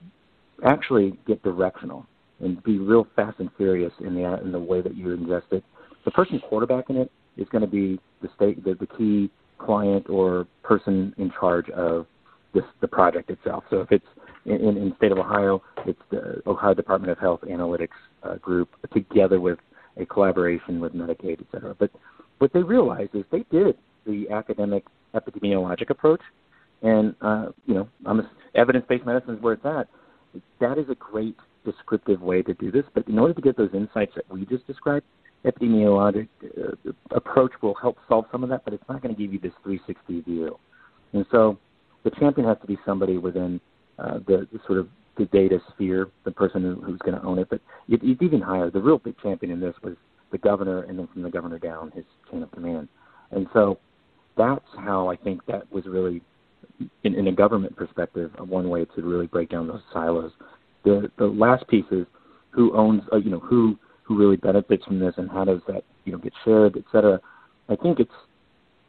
actually 0.63 1.17
get 1.27 1.41
directional 1.43 2.05
and 2.39 2.61
be 2.63 2.77
real 2.77 3.07
fast 3.15 3.39
and 3.39 3.49
furious 3.57 3.93
in 3.99 4.15
the 4.15 4.41
in 4.41 4.51
the 4.51 4.59
way 4.59 4.81
that 4.81 4.95
you 4.95 5.07
ingest 5.07 5.51
it, 5.51 5.63
the 6.05 6.11
person 6.11 6.41
quarterbacking 6.51 6.97
it 6.97 7.11
is 7.37 7.47
going 7.49 7.61
to 7.61 7.67
be 7.67 7.99
the 8.21 8.29
state, 8.35 8.63
the, 8.63 8.73
the 8.75 8.87
key 8.87 9.29
client 9.57 10.09
or 10.09 10.47
person 10.63 11.13
in 11.17 11.31
charge 11.31 11.69
of 11.69 12.07
this 12.53 12.63
the 12.81 12.87
project 12.87 13.29
itself. 13.29 13.63
So 13.69 13.81
if 13.81 13.91
it's 13.91 14.05
in, 14.45 14.77
in 14.77 14.89
the 14.89 14.95
state 14.97 15.11
of 15.11 15.17
Ohio, 15.17 15.61
it's 15.85 16.01
the 16.09 16.41
Ohio 16.47 16.73
Department 16.73 17.11
of 17.11 17.19
Health 17.19 17.41
Analytics 17.41 17.89
uh, 18.23 18.35
Group 18.35 18.69
together 18.93 19.39
with 19.39 19.59
a 19.97 20.05
collaboration 20.05 20.79
with 20.79 20.93
Medicaid, 20.93 21.41
et 21.41 21.47
cetera. 21.51 21.75
But 21.77 21.91
what 22.39 22.53
they 22.53 22.63
realized 22.63 23.13
is 23.13 23.23
they 23.31 23.45
did 23.51 23.77
the 24.05 24.29
academic 24.31 24.85
epidemiologic 25.13 25.89
approach, 25.89 26.21
and 26.81 27.15
uh, 27.21 27.47
you 27.65 27.75
know, 27.75 27.87
I'm 28.05 28.27
evidence-based 28.55 29.05
medicine 29.05 29.35
is 29.35 29.41
where 29.41 29.53
it's 29.53 29.65
at. 29.65 29.87
That 30.59 30.77
is 30.77 30.89
a 30.89 30.95
great 30.95 31.35
descriptive 31.65 32.21
way 32.21 32.41
to 32.41 32.53
do 32.55 32.71
this. 32.71 32.83
But 32.93 33.07
in 33.07 33.19
order 33.19 33.33
to 33.33 33.41
get 33.41 33.57
those 33.57 33.69
insights 33.73 34.13
that 34.15 34.29
we 34.29 34.45
just 34.45 34.65
described, 34.65 35.05
epidemiologic 35.45 36.27
uh, 36.43 36.91
approach 37.11 37.51
will 37.61 37.75
help 37.75 37.97
solve 38.07 38.25
some 38.31 38.43
of 38.43 38.49
that, 38.49 38.63
but 38.63 38.73
it's 38.73 38.83
not 38.89 39.01
going 39.01 39.13
to 39.13 39.21
give 39.21 39.33
you 39.33 39.39
this 39.39 39.53
360 39.63 40.21
view. 40.21 40.57
And 41.13 41.25
so 41.31 41.57
the 42.03 42.11
champion 42.11 42.47
has 42.47 42.57
to 42.61 42.67
be 42.67 42.77
somebody 42.85 43.17
within 43.17 43.59
uh, 43.99 44.19
the, 44.27 44.47
the 44.51 44.59
sort 44.65 44.79
of 44.79 44.87
the 45.17 45.25
data 45.25 45.59
sphere, 45.73 46.09
the 46.23 46.31
person 46.31 46.61
who, 46.61 46.81
who's 46.81 46.99
going 46.99 47.19
to 47.19 47.23
own 47.25 47.39
it. 47.39 47.47
But 47.49 47.61
it, 47.89 48.01
it's 48.03 48.21
even 48.21 48.41
higher. 48.41 48.69
The 48.69 48.81
real 48.81 48.97
big 48.97 49.15
champion 49.21 49.51
in 49.51 49.59
this 49.59 49.75
was 49.83 49.95
the 50.31 50.37
governor, 50.37 50.83
and 50.83 50.97
then 50.97 51.07
from 51.11 51.21
the 51.23 51.29
governor 51.29 51.59
down, 51.59 51.91
his 51.91 52.05
chain 52.29 52.43
of 52.43 52.51
command. 52.51 52.87
And 53.31 53.47
so 53.53 53.79
that's 54.37 54.65
how 54.77 55.09
I 55.09 55.15
think 55.15 55.45
that 55.47 55.71
was 55.71 55.85
really, 55.85 56.21
in, 57.03 57.15
in 57.15 57.27
a 57.27 57.31
government 57.31 57.75
perspective, 57.75 58.31
one 58.39 58.69
way 58.69 58.85
to 58.85 59.01
really 59.01 59.27
break 59.27 59.49
down 59.49 59.67
those 59.67 59.81
silos. 59.93 60.31
The 60.83 61.11
the 61.17 61.25
last 61.25 61.67
piece 61.67 61.85
is 61.91 62.07
who 62.49 62.75
owns, 62.75 63.03
uh, 63.13 63.17
you 63.17 63.29
know, 63.29 63.39
who 63.39 63.77
who 64.03 64.17
really 64.17 64.37
benefits 64.37 64.83
from 64.85 64.99
this, 64.99 65.13
and 65.17 65.29
how 65.29 65.45
does 65.45 65.61
that 65.67 65.83
you 66.05 66.11
know 66.11 66.17
get 66.17 66.33
shared, 66.43 66.75
et 66.77 66.83
cetera. 66.91 67.19
I 67.69 67.75
think 67.75 67.99
it's 67.99 68.11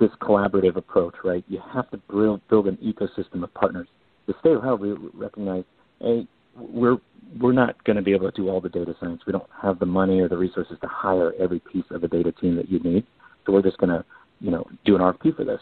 this 0.01 0.11
collaborative 0.21 0.77
approach, 0.77 1.15
right? 1.23 1.45
You 1.49 1.61
have 1.73 1.91
to 1.91 1.99
build, 2.11 2.41
build 2.49 2.67
an 2.67 2.77
ecosystem 2.79 3.45
of 3.45 3.55
partners. 3.55 3.87
The 4.27 4.35
state 4.41 4.53
of 4.53 4.59
Ohio 4.59 4.77
we 4.77 4.93
recognize, 5.15 5.65
hey, 6.01 6.27
we're 6.57 6.99
we're 7.41 7.53
not 7.53 7.83
going 7.85 7.97
to 7.97 8.03
be 8.03 8.13
able 8.13 8.31
to 8.31 8.37
do 8.37 8.49
all 8.49 8.61
the 8.61 8.69
data 8.69 8.95
science. 9.01 9.23
We 9.27 9.33
don't 9.33 9.49
have 9.61 9.79
the 9.79 9.87
money 9.87 10.21
or 10.21 10.29
the 10.29 10.37
resources 10.37 10.77
to 10.83 10.87
hire 10.89 11.33
every 11.41 11.61
piece 11.61 11.85
of 11.91 12.05
a 12.05 12.09
data 12.09 12.31
team 12.33 12.57
that 12.57 12.71
you 12.71 12.79
need. 12.81 13.07
So 13.47 13.53
we're 13.53 13.63
just 13.63 13.79
going 13.79 13.91
to, 13.91 14.05
you 14.41 14.51
know, 14.51 14.67
do 14.85 14.95
an 14.97 15.01
RFP 15.01 15.37
for 15.37 15.45
this. 15.45 15.61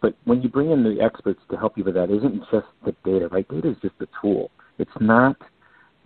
But 0.00 0.14
when 0.24 0.42
you 0.42 0.48
bring 0.48 0.70
in 0.70 0.82
the 0.82 1.00
experts 1.02 1.40
to 1.50 1.56
help 1.56 1.76
you 1.76 1.84
with 1.84 1.94
that, 1.94 2.10
isn't 2.10 2.42
just 2.52 2.66
the 2.84 2.94
data, 3.04 3.28
right? 3.28 3.48
Data 3.48 3.70
is 3.70 3.76
just 3.82 3.94
a 4.00 4.06
tool. 4.20 4.50
It's 4.78 4.90
not 5.00 5.36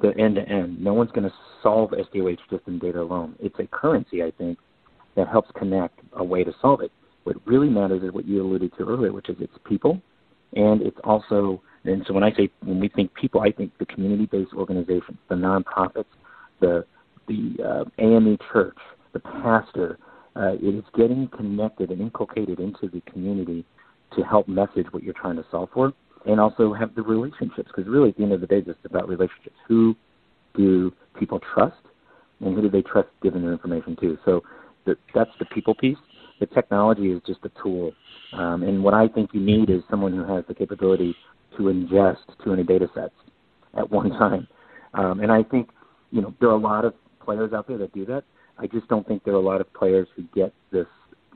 the 0.01 0.16
end 0.18 0.37
to 0.37 0.49
end. 0.49 0.83
No 0.83 0.94
one's 0.94 1.11
going 1.11 1.29
to 1.29 1.35
solve 1.62 1.90
SDOH 1.90 2.38
just 2.51 2.66
in 2.66 2.79
data 2.79 3.01
alone. 3.01 3.35
It's 3.40 3.59
a 3.59 3.66
currency, 3.66 4.22
I 4.22 4.31
think, 4.31 4.59
that 5.16 5.29
helps 5.29 5.51
connect 5.57 5.99
a 6.12 6.25
way 6.25 6.44
to 6.44 6.53
solve 6.61 6.83
it 6.83 6.92
What 7.25 7.37
really 7.46 7.68
matters 7.68 8.03
is 8.03 8.12
what 8.12 8.27
you 8.27 8.42
alluded 8.42 8.72
to 8.77 8.85
earlier, 8.85 9.12
which 9.12 9.29
is 9.29 9.37
it's 9.40 9.53
people, 9.64 10.01
and 10.55 10.83
it's 10.83 10.99
also 11.05 11.62
and 11.88 12.05
so 12.07 12.14
when 12.14 12.25
I 12.25 12.33
say 12.33 12.51
when 12.62 12.81
we 12.81 12.88
think 12.88 13.14
people, 13.14 13.40
I 13.40 13.53
think 13.53 13.72
the 13.79 13.87
community-based 13.87 14.53
organizations, 14.55 15.18
the 15.29 15.35
nonprofits, 15.35 16.05
the 16.61 16.85
the 17.29 17.57
uh, 17.64 17.85
AME 17.99 18.38
church, 18.53 18.77
the 19.12 19.20
pastor. 19.20 19.99
Uh, 20.35 20.53
it 20.61 20.75
is 20.75 20.85
getting 20.94 21.29
connected 21.29 21.90
and 21.90 22.01
inculcated 22.01 22.61
into 22.61 22.88
the 22.88 23.01
community 23.11 23.64
to 24.14 24.22
help 24.22 24.46
message 24.46 24.87
what 24.90 25.03
you're 25.03 25.14
trying 25.14 25.37
to 25.37 25.44
solve 25.51 25.68
for, 25.72 25.92
and 26.27 26.38
also 26.38 26.75
have 26.75 26.94
the 26.94 27.03
relationships. 27.03 27.70
Because 27.75 27.90
really, 27.90 28.11
at 28.11 28.16
the 28.16 28.22
end 28.22 28.33
of 28.33 28.40
the 28.40 28.46
day, 28.46 28.62
it's 28.66 28.79
about 28.85 29.09
relationships. 29.09 29.57
Who 29.66 29.96
do 30.55 30.92
people 31.18 31.40
trust, 31.55 31.81
and 32.40 32.55
who 32.55 32.62
do 32.62 32.68
they 32.68 32.83
trust 32.83 33.09
giving 33.22 33.42
their 33.42 33.53
information 33.53 33.96
to? 34.01 34.18
So 34.25 34.42
the, 34.85 34.96
that's 35.14 35.31
the 35.38 35.46
people 35.46 35.75
piece. 35.75 35.99
The 36.38 36.46
technology 36.46 37.12
is 37.12 37.22
just 37.27 37.40
a 37.44 37.51
tool, 37.62 37.92
um, 38.35 38.62
and 38.62 38.85
what 38.85 38.92
I 38.92 39.09
think 39.09 39.31
you 39.33 39.40
need 39.40 39.70
is 39.70 39.81
someone 39.88 40.12
who 40.12 40.22
has 40.25 40.44
the 40.49 40.55
capability 40.55 41.16
to 41.56 41.64
ingest 41.64 42.18
200 42.44 42.66
data 42.66 42.88
sets 42.94 43.14
at 43.76 43.90
one 43.90 44.10
time. 44.10 44.46
Um, 44.94 45.20
and 45.20 45.30
I 45.30 45.42
think 45.42 45.70
you 46.10 46.20
know 46.20 46.34
there 46.40 46.48
are 46.48 46.54
a 46.54 46.58
lot 46.58 46.84
of 46.84 46.94
players 47.20 47.52
out 47.52 47.68
there 47.68 47.78
that 47.78 47.92
do 47.92 48.06
that. 48.06 48.24
I 48.58 48.66
just 48.66 48.88
don't 48.88 49.06
think 49.06 49.24
there 49.24 49.34
are 49.34 49.38
a 49.38 49.40
lot 49.40 49.60
of 49.60 49.72
players 49.74 50.08
who 50.16 50.22
get 50.34 50.52
this 50.72 50.86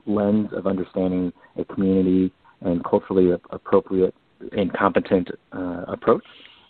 lens 0.05 0.49
of 0.53 0.65
understanding 0.65 1.31
a 1.57 1.65
community 1.65 2.31
and 2.61 2.83
culturally 2.83 3.31
appropriate 3.51 4.15
and 4.53 4.73
competent 4.73 5.29
uh, 5.51 5.85
approach, 5.87 6.25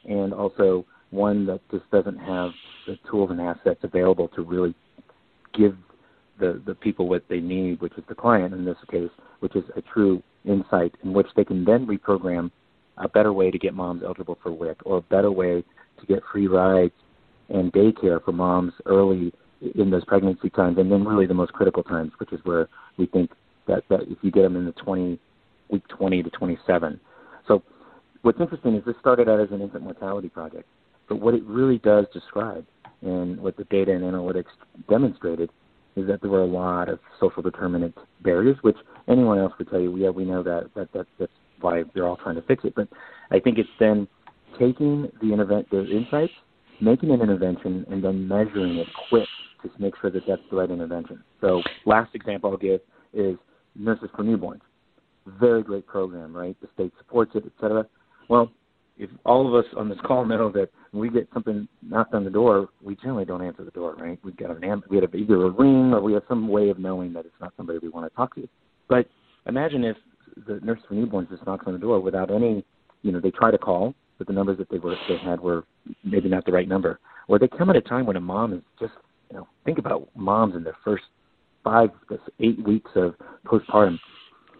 and 0.06 0.34
also 0.34 0.86
one 1.12 1.46
that 1.46 1.62
just 1.70 1.90
doesn't 1.92 2.18
have 2.18 2.52
the 2.88 2.98
tools 3.10 3.30
and 3.32 3.40
assets 3.40 3.80
available 3.84 4.28
to 4.30 4.42
really 4.42 4.74
give 5.54 5.78
the, 6.40 6.62
the 6.66 6.76
people 6.76 7.08
what 7.08 7.24
they 7.30 7.40
need, 7.40 7.80
which 7.82 7.94
is 7.98 8.04
the 8.10 8.16
client 8.16 8.54
in 8.54 8.66
this 8.66 8.78
case, 8.90 9.10
which 9.40 9.56
is 9.56 9.64
a 9.76 9.82
true 9.82 10.24
insight 10.46 10.96
in 11.04 11.14
which 11.14 11.28
they 11.36 11.44
can 11.44 11.64
then 11.64 11.86
reprogram 11.86 12.50
a 13.02 13.10
better 13.10 13.34
way 13.34 13.52
to 13.52 13.58
get 13.58 13.74
moms 13.74 14.04
eligible 14.04 14.38
for 14.42 14.52
WIC 14.52 14.78
or 14.86 14.98
a 14.98 15.02
better 15.02 15.32
way 15.32 15.64
to 16.00 16.06
get 16.08 16.22
free 16.32 16.48
rides 16.48 16.94
and 17.50 17.72
daycare 17.74 18.24
for 18.24 18.32
moms 18.32 18.74
early 18.86 19.34
in 19.76 19.92
those 19.92 20.06
pregnancy 20.06 20.50
times 20.50 20.78
and 20.78 20.92
then 20.92 21.06
really 21.06 21.26
the 21.26 21.34
most 21.34 21.54
critical 21.54 21.84
times, 21.84 22.12
which 22.18 22.32
is 22.32 22.40
where 22.44 22.68
we 22.98 23.06
think 23.08 23.32
that, 23.68 23.84
that 23.90 24.02
if 24.04 24.18
you 24.22 24.32
get 24.32 24.42
them 24.42 24.56
in 24.56 24.66
the 24.66 24.72
20, 24.74 25.20
week 25.70 25.88
20 25.88 26.24
to 26.24 26.30
27. 26.30 27.00
So 27.48 27.64
what's 28.22 28.40
interesting 28.40 28.76
is 28.76 28.86
this 28.86 28.96
started 29.00 29.30
out 29.30 29.40
as 29.40 29.52
an 29.52 29.62
infant 29.62 29.84
mortality 29.84 30.30
project, 30.30 30.68
but 31.08 31.18
what 31.18 31.34
it 31.34 31.44
really 31.44 31.78
does 31.80 32.06
describe 32.14 32.66
and 33.02 33.40
what 33.40 33.58
the 33.58 33.64
data 33.66 33.92
and 33.92 34.04
analytics 34.04 34.46
demonstrated 34.90 35.50
is 35.96 36.08
that 36.08 36.22
there 36.22 36.30
were 36.30 36.42
a 36.42 36.46
lot 36.46 36.88
of 36.88 37.00
social 37.20 37.42
determinant 37.42 37.96
barriers, 38.22 38.58
which 38.62 38.78
anyone 39.08 39.38
else 39.38 39.54
would 39.58 39.70
tell 39.70 39.80
you, 39.80 39.96
yeah, 39.98 40.10
we 40.10 40.24
know 40.24 40.42
that, 40.42 40.70
that, 40.76 40.92
that 40.94 41.06
that's 41.20 41.32
why 41.62 41.84
they're 41.94 42.08
all 42.08 42.18
trying 42.18 42.36
to 42.36 42.42
fix 42.44 42.64
it. 42.66 42.76
But 42.76 42.88
I 43.32 43.40
think 43.40 43.58
it's 43.58 43.70
then 43.80 44.08
taking 44.60 45.10
the, 45.22 45.32
intervent, 45.32 45.70
the 45.70 45.86
insights, 45.86 46.34
making 46.80 47.12
an 47.12 47.22
intervention, 47.22 47.86
and 47.90 48.04
then 48.04 48.28
measuring 48.28 48.78
it 48.78 48.88
quick 49.10 49.28
to 49.64 49.70
make 49.80 49.94
sure 50.02 50.10
that 50.10 50.24
that's 50.28 50.42
the 50.50 50.58
right 50.58 50.70
intervention. 50.70 51.24
So 51.40 51.62
last 51.86 52.14
example 52.16 52.52
I'll 52.52 52.58
give 52.58 52.82
is 53.14 53.38
Nurses 53.76 54.10
for 54.16 54.24
Newborns. 54.24 54.62
Very 55.40 55.64
great 55.64 55.86
program, 55.86 56.36
right? 56.36 56.58
The 56.62 56.68
state 56.74 56.92
supports 56.98 57.32
it, 57.36 57.44
et 57.46 57.52
cetera. 57.62 57.86
Well, 58.28 58.52
if 58.98 59.10
all 59.26 59.48
of 59.48 59.54
us 59.54 59.70
on 59.78 59.90
this 59.90 59.98
call 60.06 60.26
know 60.26 60.52
that 60.52 60.70
when 60.92 61.02
we 61.02 61.10
get 61.10 61.28
something 61.34 61.68
knocked 61.82 62.14
on 62.14 62.24
the 62.24 62.30
door, 62.30 62.70
we 62.84 62.96
generally 62.96 63.26
don't 63.26 63.42
answer 63.42 63.64
the 63.64 63.72
door, 63.72 63.96
right? 63.96 64.20
We've 64.24 64.36
got 64.36 64.52
an 64.52 64.84
we 64.90 64.98
have 64.98 65.16
either 65.16 65.46
a 65.46 65.50
ring 65.50 65.94
or 65.94 66.02
we 66.02 66.14
have 66.14 66.24
some 66.28 66.48
way 66.48 66.70
of 66.70 66.80
knowing 66.80 67.14
that 67.14 67.26
it's 67.26 67.36
not 67.40 67.54
somebody 67.58 67.80
we 67.80 67.90
want 67.90 68.12
to 68.12 68.16
talk 68.16 68.36
to. 68.36 68.48
But 68.90 69.08
imagine 69.48 69.84
if 69.84 69.98
the 70.48 70.60
nurse 70.62 70.80
for 70.88 70.96
newborns 70.96 71.30
just 71.30 71.46
knocks 71.46 71.66
on 71.68 71.74
the 71.74 71.80
door 71.80 72.00
without 72.00 72.32
any, 72.32 72.64
you 73.02 73.12
know, 73.12 73.20
they 73.20 73.32
try 73.32 73.52
to 73.52 73.58
call, 73.58 73.94
but 74.18 74.28
the 74.28 74.34
numbers 74.34 74.58
that 74.58 74.70
they 74.70 74.78
were 74.78 74.96
they 75.08 75.18
had 75.18 75.40
were 75.40 75.66
maybe 76.04 76.30
not 76.30 76.46
the 76.46 76.52
right 76.52 76.68
number, 76.68 77.00
or 77.28 77.40
they 77.40 77.48
come 77.48 77.70
at 77.70 77.76
a 77.76 77.82
time 77.82 78.06
when 78.06 78.16
a 78.16 78.22
mom 78.22 78.54
is 78.54 78.62
just, 78.80 78.94
you 79.30 79.38
know, 79.38 79.48
think 79.66 79.78
about 79.78 80.10
moms 80.16 80.56
in 80.56 80.64
their 80.64 80.78
first 80.84 81.04
five 81.64 81.90
eight 82.40 82.64
weeks 82.66 82.92
of 82.96 83.16
postpartum, 83.46 83.98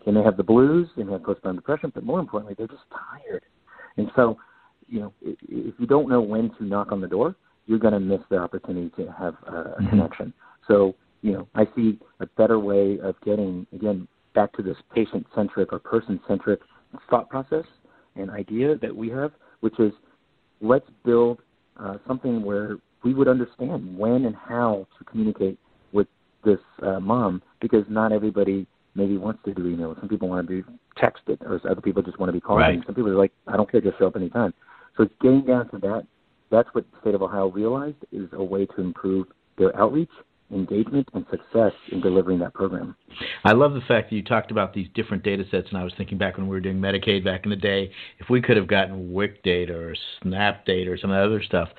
and 0.06 0.16
they 0.16 0.24
have 0.24 0.38
the 0.38 0.44
blues 0.44 0.90
and 0.98 1.08
they 1.08 1.12
have 1.14 1.22
postpartum 1.22 1.56
depression, 1.56 1.92
but 1.94 2.04
more 2.04 2.20
importantly, 2.20 2.56
they're 2.58 2.68
just 2.68 2.84
tired 2.92 3.44
and 3.98 4.12
so, 4.16 4.38
you 4.88 5.00
know, 5.00 5.14
if 5.22 5.76
you 5.80 5.88
don't 5.88 6.10
know 6.10 6.22
when 6.22 6.52
to 6.58 6.66
knock 6.66 6.92
on 6.92 7.02
the 7.02 7.08
door, 7.08 7.36
you're 7.66 7.80
going 7.80 7.94
to 7.94 8.00
miss 8.00 8.22
the 8.30 8.38
opportunity 8.38 8.90
to 8.98 9.12
have 9.12 9.36
a 9.48 9.52
mm-hmm. 9.52 9.90
connection. 9.90 10.34
So, 10.68 10.96
you 11.22 11.34
know, 11.34 11.48
I 11.56 11.66
see 11.76 12.00
a 12.20 12.26
better 12.26 12.60
way 12.60 13.00
of 13.02 13.16
getting, 13.24 13.68
again, 13.74 14.08
back 14.34 14.54
to 14.54 14.62
this 14.62 14.78
patient 14.94 15.26
centric 15.36 15.74
or 15.74 15.80
person 15.80 16.20
centric 16.28 16.60
thought 17.10 17.30
process 17.30 17.66
and 18.16 18.30
idea 18.30 18.76
that 18.78 18.96
we 18.96 19.10
have, 19.10 19.32
which 19.62 19.80
is 19.80 19.92
let's 20.62 20.90
build 21.06 21.40
uh, 21.78 21.98
something 22.08 22.44
where 22.44 22.78
we 23.04 23.14
would 23.14 23.28
understand 23.28 23.98
when 23.98 24.26
and 24.26 24.36
how 24.36 24.86
to 24.98 25.06
communicate 25.06 25.58
with 25.92 26.08
this 26.44 26.60
uh, 26.84 27.00
mom 27.00 27.42
because 27.60 27.84
not 27.90 28.12
everybody 28.12 28.68
maybe 28.96 29.18
wants 29.18 29.42
to 29.46 29.54
do 29.54 29.68
email. 29.68 29.96
Some 30.00 30.10
people 30.10 30.28
want 30.28 30.48
to 30.48 30.64
be 30.64 30.70
texted, 31.02 31.42
or 31.42 31.60
other 31.70 31.82
people 31.82 32.02
just 32.02 32.20
want 32.20 32.28
to 32.28 32.34
be 32.34 32.42
called. 32.42 32.60
Right. 32.60 32.80
Some 32.86 32.96
people 32.96 33.10
are 33.10 33.16
like, 33.16 33.32
I 33.48 33.56
don't 33.56 33.72
care, 33.72 33.82
just 33.82 33.98
show 33.98 34.08
up 34.08 34.16
anytime. 34.16 34.54
So 34.98 35.04
it's 35.04 35.14
getting 35.22 35.46
down 35.46 35.70
to 35.70 35.78
that. 35.80 36.06
That's 36.50 36.68
what 36.74 36.86
the 36.92 36.98
state 37.00 37.16
of 37.16 37.22
Ohio 37.22 37.50
realized 37.50 37.96
is 38.12 38.28
a 38.34 38.44
way 38.44 38.66
to 38.66 38.82
improve 38.82 39.28
their 39.58 39.76
outreach, 39.80 40.10
engagement, 40.52 41.08
and 41.14 41.26
success 41.30 41.74
in 41.92 42.02
delivering 42.02 42.40
that 42.40 42.54
program. 42.54 42.96
I 43.44 43.54
love 43.54 43.74
the 43.74 43.82
fact 43.82 44.10
that 44.10 44.16
you 44.16 44.24
talked 44.24 44.52
about 44.52 44.74
these 44.74 44.88
different 44.94 45.24
data 45.24 45.44
sets, 45.52 45.68
and 45.70 45.78
I 45.78 45.84
was 45.84 45.94
thinking 45.98 46.18
back 46.18 46.38
when 46.38 46.48
we 46.48 46.56
were 46.56 46.62
doing 46.62 46.80
Medicaid 46.80 47.24
back 47.24 47.44
in 47.44 47.50
the 47.50 47.56
day, 47.56 47.92
if 48.20 48.30
we 48.30 48.42
could 48.42 48.58
have 48.58 48.68
gotten 48.68 49.14
WIC 49.14 49.44
data 49.44 49.74
or 49.74 49.96
SNAP 50.22 50.66
data 50.66 50.92
or 50.92 50.98
some 50.98 51.12
of 51.12 51.16
that 51.16 51.26
other 51.26 51.44
stuff. 51.44 51.70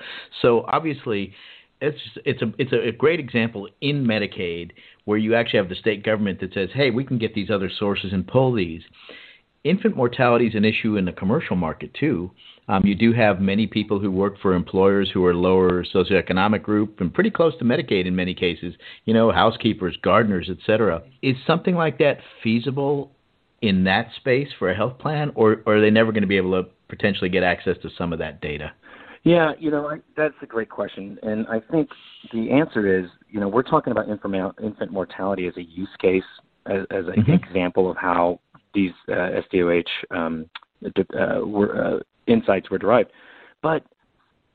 So 0.41 0.65
obviously, 0.67 1.33
it's 1.81 1.99
it's 2.25 2.41
a 2.41 2.51
it's 2.57 2.71
a 2.71 2.91
great 2.97 3.19
example 3.19 3.67
in 3.81 4.05
Medicaid 4.05 4.71
where 5.05 5.17
you 5.17 5.35
actually 5.35 5.59
have 5.59 5.69
the 5.69 5.75
state 5.75 6.03
government 6.03 6.39
that 6.39 6.53
says, 6.53 6.69
"Hey, 6.73 6.91
we 6.91 7.03
can 7.03 7.17
get 7.17 7.33
these 7.33 7.49
other 7.49 7.69
sources 7.69 8.13
and 8.13 8.25
pull 8.25 8.53
these." 8.53 8.81
Infant 9.63 9.95
mortality 9.95 10.47
is 10.47 10.55
an 10.55 10.65
issue 10.65 10.97
in 10.97 11.05
the 11.05 11.13
commercial 11.13 11.55
market 11.55 11.93
too. 11.93 12.31
Um, 12.67 12.85
you 12.85 12.95
do 12.95 13.13
have 13.13 13.39
many 13.39 13.65
people 13.65 13.99
who 13.99 14.11
work 14.11 14.35
for 14.41 14.53
employers 14.53 15.09
who 15.13 15.25
are 15.25 15.33
lower 15.33 15.85
socioeconomic 15.85 16.63
group 16.63 16.99
and 16.99 17.13
pretty 17.13 17.29
close 17.29 17.57
to 17.59 17.65
Medicaid 17.65 18.05
in 18.05 18.15
many 18.15 18.33
cases. 18.33 18.73
You 19.05 19.13
know, 19.13 19.31
housekeepers, 19.31 19.97
gardeners, 20.01 20.49
etc. 20.49 21.01
Is 21.21 21.35
something 21.47 21.75
like 21.75 21.97
that 21.99 22.19
feasible 22.41 23.11
in 23.61 23.85
that 23.85 24.09
space 24.17 24.49
for 24.59 24.69
a 24.69 24.75
health 24.75 24.99
plan, 24.99 25.31
or, 25.35 25.61
or 25.65 25.77
are 25.77 25.81
they 25.81 25.89
never 25.89 26.11
going 26.11 26.23
to 26.23 26.27
be 26.27 26.37
able 26.37 26.61
to 26.61 26.69
potentially 26.89 27.29
get 27.29 27.43
access 27.43 27.77
to 27.81 27.89
some 27.97 28.11
of 28.11 28.19
that 28.19 28.41
data? 28.41 28.73
Yeah, 29.23 29.53
you 29.57 29.71
know, 29.71 29.87
I, 29.87 29.99
that's 30.17 30.35
a 30.41 30.45
great 30.45 30.69
question, 30.69 31.17
and 31.23 31.47
I 31.47 31.61
think 31.71 31.89
the 32.33 32.51
answer 32.51 32.99
is, 32.99 33.09
you 33.29 33.39
know, 33.39 33.47
we're 33.47 33.63
talking 33.63 33.91
about 33.91 34.09
infant, 34.09 34.91
mortality 34.91 35.47
as 35.47 35.55
a 35.55 35.63
use 35.63 35.87
case, 36.01 36.23
as, 36.65 36.81
as 36.91 37.05
an 37.05 37.23
mm-hmm. 37.23 37.31
example 37.31 37.89
of 37.89 37.95
how 37.95 38.41
these 38.73 38.91
uh, 39.09 39.41
SDOH 39.53 39.83
um, 40.11 40.49
uh, 40.85 41.45
were, 41.45 41.83
uh, 41.83 41.99
insights 42.27 42.69
were 42.69 42.77
derived. 42.77 43.11
But 43.61 43.83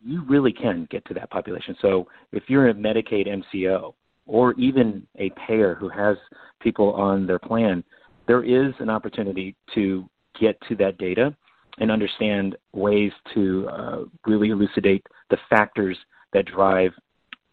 you 0.04 0.24
really 0.24 0.52
can 0.52 0.86
get 0.90 1.04
to 1.06 1.14
that 1.14 1.30
population. 1.30 1.76
So 1.80 2.06
if 2.32 2.44
you're 2.48 2.68
a 2.68 2.74
Medicaid 2.74 3.26
MCO 3.26 3.94
or 4.26 4.52
even 4.54 5.06
a 5.18 5.30
payer 5.30 5.74
who 5.74 5.88
has 5.88 6.16
people 6.60 6.92
on 6.92 7.26
their 7.26 7.38
plan, 7.38 7.82
there 8.26 8.44
is 8.44 8.74
an 8.78 8.90
opportunity 8.90 9.56
to 9.74 10.08
get 10.38 10.56
to 10.68 10.76
that 10.76 10.98
data 10.98 11.34
and 11.78 11.90
understand 11.90 12.56
ways 12.72 13.12
to 13.34 13.68
uh, 13.68 13.98
really 14.26 14.50
elucidate 14.50 15.04
the 15.30 15.38
factors 15.48 15.96
that 16.32 16.44
drive 16.46 16.92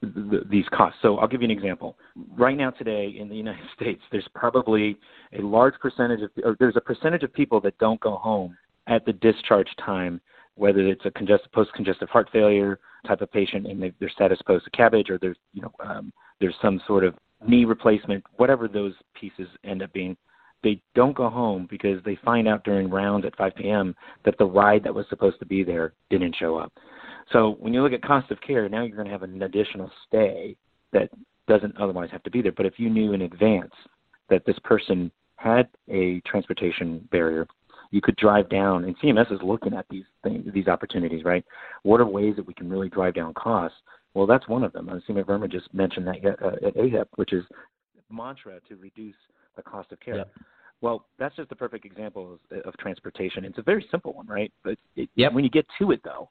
th- 0.06 0.44
these 0.50 0.66
costs. 0.74 1.00
So 1.02 1.18
I'll 1.18 1.28
give 1.28 1.42
you 1.42 1.46
an 1.46 1.52
example. 1.52 1.98
Right 2.38 2.58
now, 2.58 2.72
today 2.72 3.16
in 3.20 3.30
the 3.30 3.36
United 3.36 3.66
States, 3.76 4.02
there's 4.12 4.28
probably 4.34 4.98
a 5.38 5.42
large 5.42 5.76
percentage 5.80 6.22
of, 6.22 6.32
or 6.44 6.56
there's 6.60 6.78
a 6.78 6.82
percentage 6.82 7.24
of 7.24 7.34
people 7.34 7.60
that 7.62 7.78
don't 7.78 8.00
go 8.00 8.16
home 8.16 8.58
at 8.88 9.06
the 9.06 9.14
discharge 9.14 9.70
time, 9.84 10.22
whether 10.56 10.80
it's 10.80 11.06
a 11.06 11.12
congestive, 11.12 11.52
post-congestive 11.52 12.10
heart 12.10 12.30
failure 12.32 12.80
type 13.08 13.22
of 13.22 13.32
patient 13.32 13.68
and 13.68 13.82
they, 13.82 13.92
their 14.00 14.10
status 14.10 14.40
post 14.46 14.68
CABG, 14.78 15.10
or 15.10 15.18
there's 15.18 15.38
you 15.54 15.62
know 15.62 15.72
um, 15.84 16.14
there's 16.40 16.56
some 16.62 16.82
sort 16.88 17.04
of 17.04 17.16
knee 17.46 17.66
replacement, 17.66 18.24
whatever 18.38 18.68
those 18.68 18.94
pieces 19.20 19.48
end 19.64 19.84
up 19.84 19.92
being 19.94 20.16
they 20.66 20.82
don't 20.96 21.16
go 21.16 21.30
home 21.30 21.68
because 21.70 22.04
they 22.04 22.18
find 22.26 22.48
out 22.48 22.64
during 22.64 22.90
rounds 22.90 23.24
at 23.24 23.38
5 23.38 23.56
p.m. 23.56 23.96
that 24.26 24.36
the 24.40 24.46
ride 24.46 24.84
that 24.84 24.94
was 24.94 25.06
supposed 25.10 25.38
to 25.40 25.46
be 25.46 25.64
there 25.64 25.94
didn't 26.10 26.36
show 26.36 26.58
up. 26.58 26.74
So 27.32 27.56
when 27.60 27.72
you 27.72 27.84
look 27.84 27.94
at 27.94 28.02
cost 28.02 28.32
of 28.32 28.42
care, 28.42 28.68
now 28.68 28.84
you're 28.84 28.96
going 28.96 29.08
to 29.08 29.12
have 29.12 29.22
an 29.22 29.44
additional 29.44 29.92
stay 30.08 30.58
that 30.92 31.10
doesn't 31.48 31.78
otherwise 31.78 32.10
have 32.12 32.24
to 32.24 32.32
be 32.32 32.42
there. 32.42 32.52
But 32.52 32.66
if 32.66 32.80
you 32.80 32.90
knew 32.90 33.14
in 33.14 33.22
advance 33.22 33.74
that 34.30 34.44
this 34.48 34.58
person 34.64 35.12
had 35.36 35.68
a 35.88 36.20
transportation 36.22 37.08
barrier, 37.12 37.46
you 37.92 38.02
could 38.02 38.16
drive 38.16 38.50
down. 38.50 38.86
And 38.86 38.98
CMS 38.98 39.32
is 39.32 39.40
looking 39.44 39.76
at 39.76 39.86
these 39.92 40.06
things, 40.24 40.52
these 40.52 40.68
opportunities, 40.68 41.24
right? 41.24 41.46
What 41.84 42.02
are 42.02 42.08
ways 42.08 42.36
that 42.38 42.48
we 42.48 42.56
can 42.56 42.70
really 42.72 42.90
drive 42.90 43.14
down 43.14 43.36
costs? 43.36 43.78
Well, 44.16 44.26
that's 44.26 44.48
one 44.48 44.64
of 44.64 44.74
them. 44.74 44.90
Uh, 44.90 44.96
Seema 45.08 45.26
Verma 45.26 45.52
just 45.52 45.72
mentioned 45.76 46.08
that 46.08 46.16
uh, 46.44 46.68
at 46.68 46.76
AHIP, 46.76 47.06
which 47.18 47.34
is 47.34 47.44
mantra 48.10 48.60
to 48.68 48.76
reduce 48.78 49.16
the 49.56 49.62
cost 49.62 49.92
of 49.92 50.00
care. 50.00 50.26
Well, 50.82 51.06
that's 51.18 51.36
just 51.36 51.50
the 51.50 51.56
perfect 51.56 51.86
example 51.86 52.38
of, 52.52 52.60
of 52.60 52.78
transportation. 52.78 53.46
It's 53.46 53.58
a 53.58 53.64
very 53.64 53.86
simple 53.90 54.14
one, 54.14 54.28
right? 54.28 54.52
But 54.64 54.78
it, 54.96 55.10
yep. 55.16 55.34
when 55.34 55.44
you 55.44 55.50
get 55.50 55.66
to 55.80 55.92
it, 55.92 56.02
though, 56.04 56.30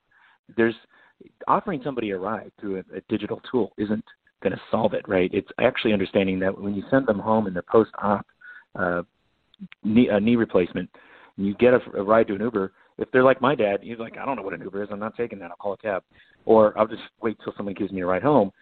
there's 0.56 0.74
offering 1.48 1.80
somebody 1.82 2.10
a 2.10 2.18
ride 2.18 2.52
through 2.60 2.76
a, 2.76 2.96
a 2.96 3.00
digital 3.08 3.40
tool 3.50 3.72
isn't 3.78 4.04
going 4.42 4.52
to 4.52 4.60
solve 4.70 4.94
it, 4.94 5.08
right? 5.08 5.30
It's 5.32 5.48
actually 5.60 5.92
understanding 5.92 6.38
that 6.40 6.60
when 6.60 6.74
you 6.74 6.82
send 6.90 7.06
them 7.06 7.18
home 7.18 7.46
in 7.46 7.54
their 7.54 7.62
post-op 7.62 8.26
uh, 8.78 9.02
knee, 9.82 10.08
uh, 10.10 10.18
knee 10.18 10.36
replacement, 10.36 10.90
and 11.36 11.46
you 11.46 11.54
get 11.54 11.74
a, 11.74 11.80
a 11.96 12.02
ride 12.02 12.28
to 12.28 12.34
an 12.34 12.40
Uber. 12.42 12.72
If 12.98 13.10
they're 13.10 13.24
like 13.24 13.40
my 13.40 13.54
dad, 13.54 13.80
he's 13.82 13.98
like, 13.98 14.18
I 14.18 14.24
don't 14.24 14.36
know 14.36 14.42
what 14.42 14.54
an 14.54 14.60
Uber 14.60 14.82
is. 14.82 14.88
I'm 14.92 15.00
not 15.00 15.16
taking 15.16 15.38
that. 15.40 15.50
I'll 15.50 15.56
call 15.56 15.72
a 15.72 15.78
cab, 15.78 16.02
or 16.44 16.78
I'll 16.78 16.86
just 16.86 17.02
wait 17.20 17.36
till 17.42 17.54
someone 17.56 17.74
gives 17.74 17.90
me 17.90 18.02
a 18.02 18.06
ride 18.06 18.22
home. 18.22 18.52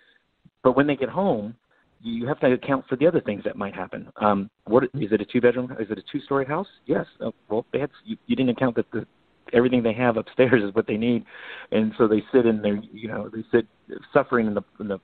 But 0.63 0.77
when 0.77 0.87
they 0.87 0.97
get 0.97 1.09
home, 1.09 1.55
you 2.03 2.27
have 2.27 2.41
to 2.41 2.53
account 2.53 2.85
for 2.89 2.97
the 2.97 3.07
other 3.07 3.21
things 3.21 3.43
that 3.45 3.57
might 3.57 3.75
happen. 3.75 4.09
Um, 4.17 4.51
what 4.65 4.85
is 4.85 4.91
it? 4.95 5.21
A 5.21 5.25
two 5.25 5.41
bedroom? 5.41 5.75
Is 5.79 5.91
it 5.91 5.99
a 5.99 6.03
two 6.11 6.21
story 6.21 6.45
house? 6.45 6.67
Yes. 6.87 7.07
Uh, 7.21 7.31
well, 7.49 7.65
they 7.73 7.81
had 7.81 7.91
you, 8.05 8.17
you 8.27 8.37
didn't 8.37 8.51
account 8.51 8.77
that 8.77 8.91
the 8.93 9.07
everything 9.53 9.83
they 9.83 9.93
have 9.93 10.17
upstairs 10.17 10.63
is 10.69 10.75
what 10.75 10.87
they 10.87 10.97
need, 10.97 11.25
and 11.71 11.93
so 11.99 12.09
they 12.09 12.23
sit 12.33 12.47
in 12.47 12.63
their 12.63 12.77
you 12.93 13.09
know 13.09 13.31
they 13.33 13.45
sit 13.53 13.67
suffering 14.13 14.47
in 14.47 14.55
the 14.55 14.63
in 14.81 14.89
the 14.89 14.99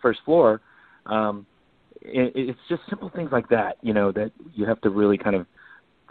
first 0.00 0.20
floor. 0.24 0.60
Um, 1.06 1.46
it, 2.04 2.32
it's 2.34 2.58
just 2.68 2.82
simple 2.88 3.10
things 3.14 3.30
like 3.32 3.48
that, 3.48 3.78
you 3.82 3.94
know, 3.94 4.12
that 4.12 4.32
you 4.54 4.66
have 4.66 4.80
to 4.82 4.90
really 4.90 5.18
kind 5.18 5.36
of 5.36 5.46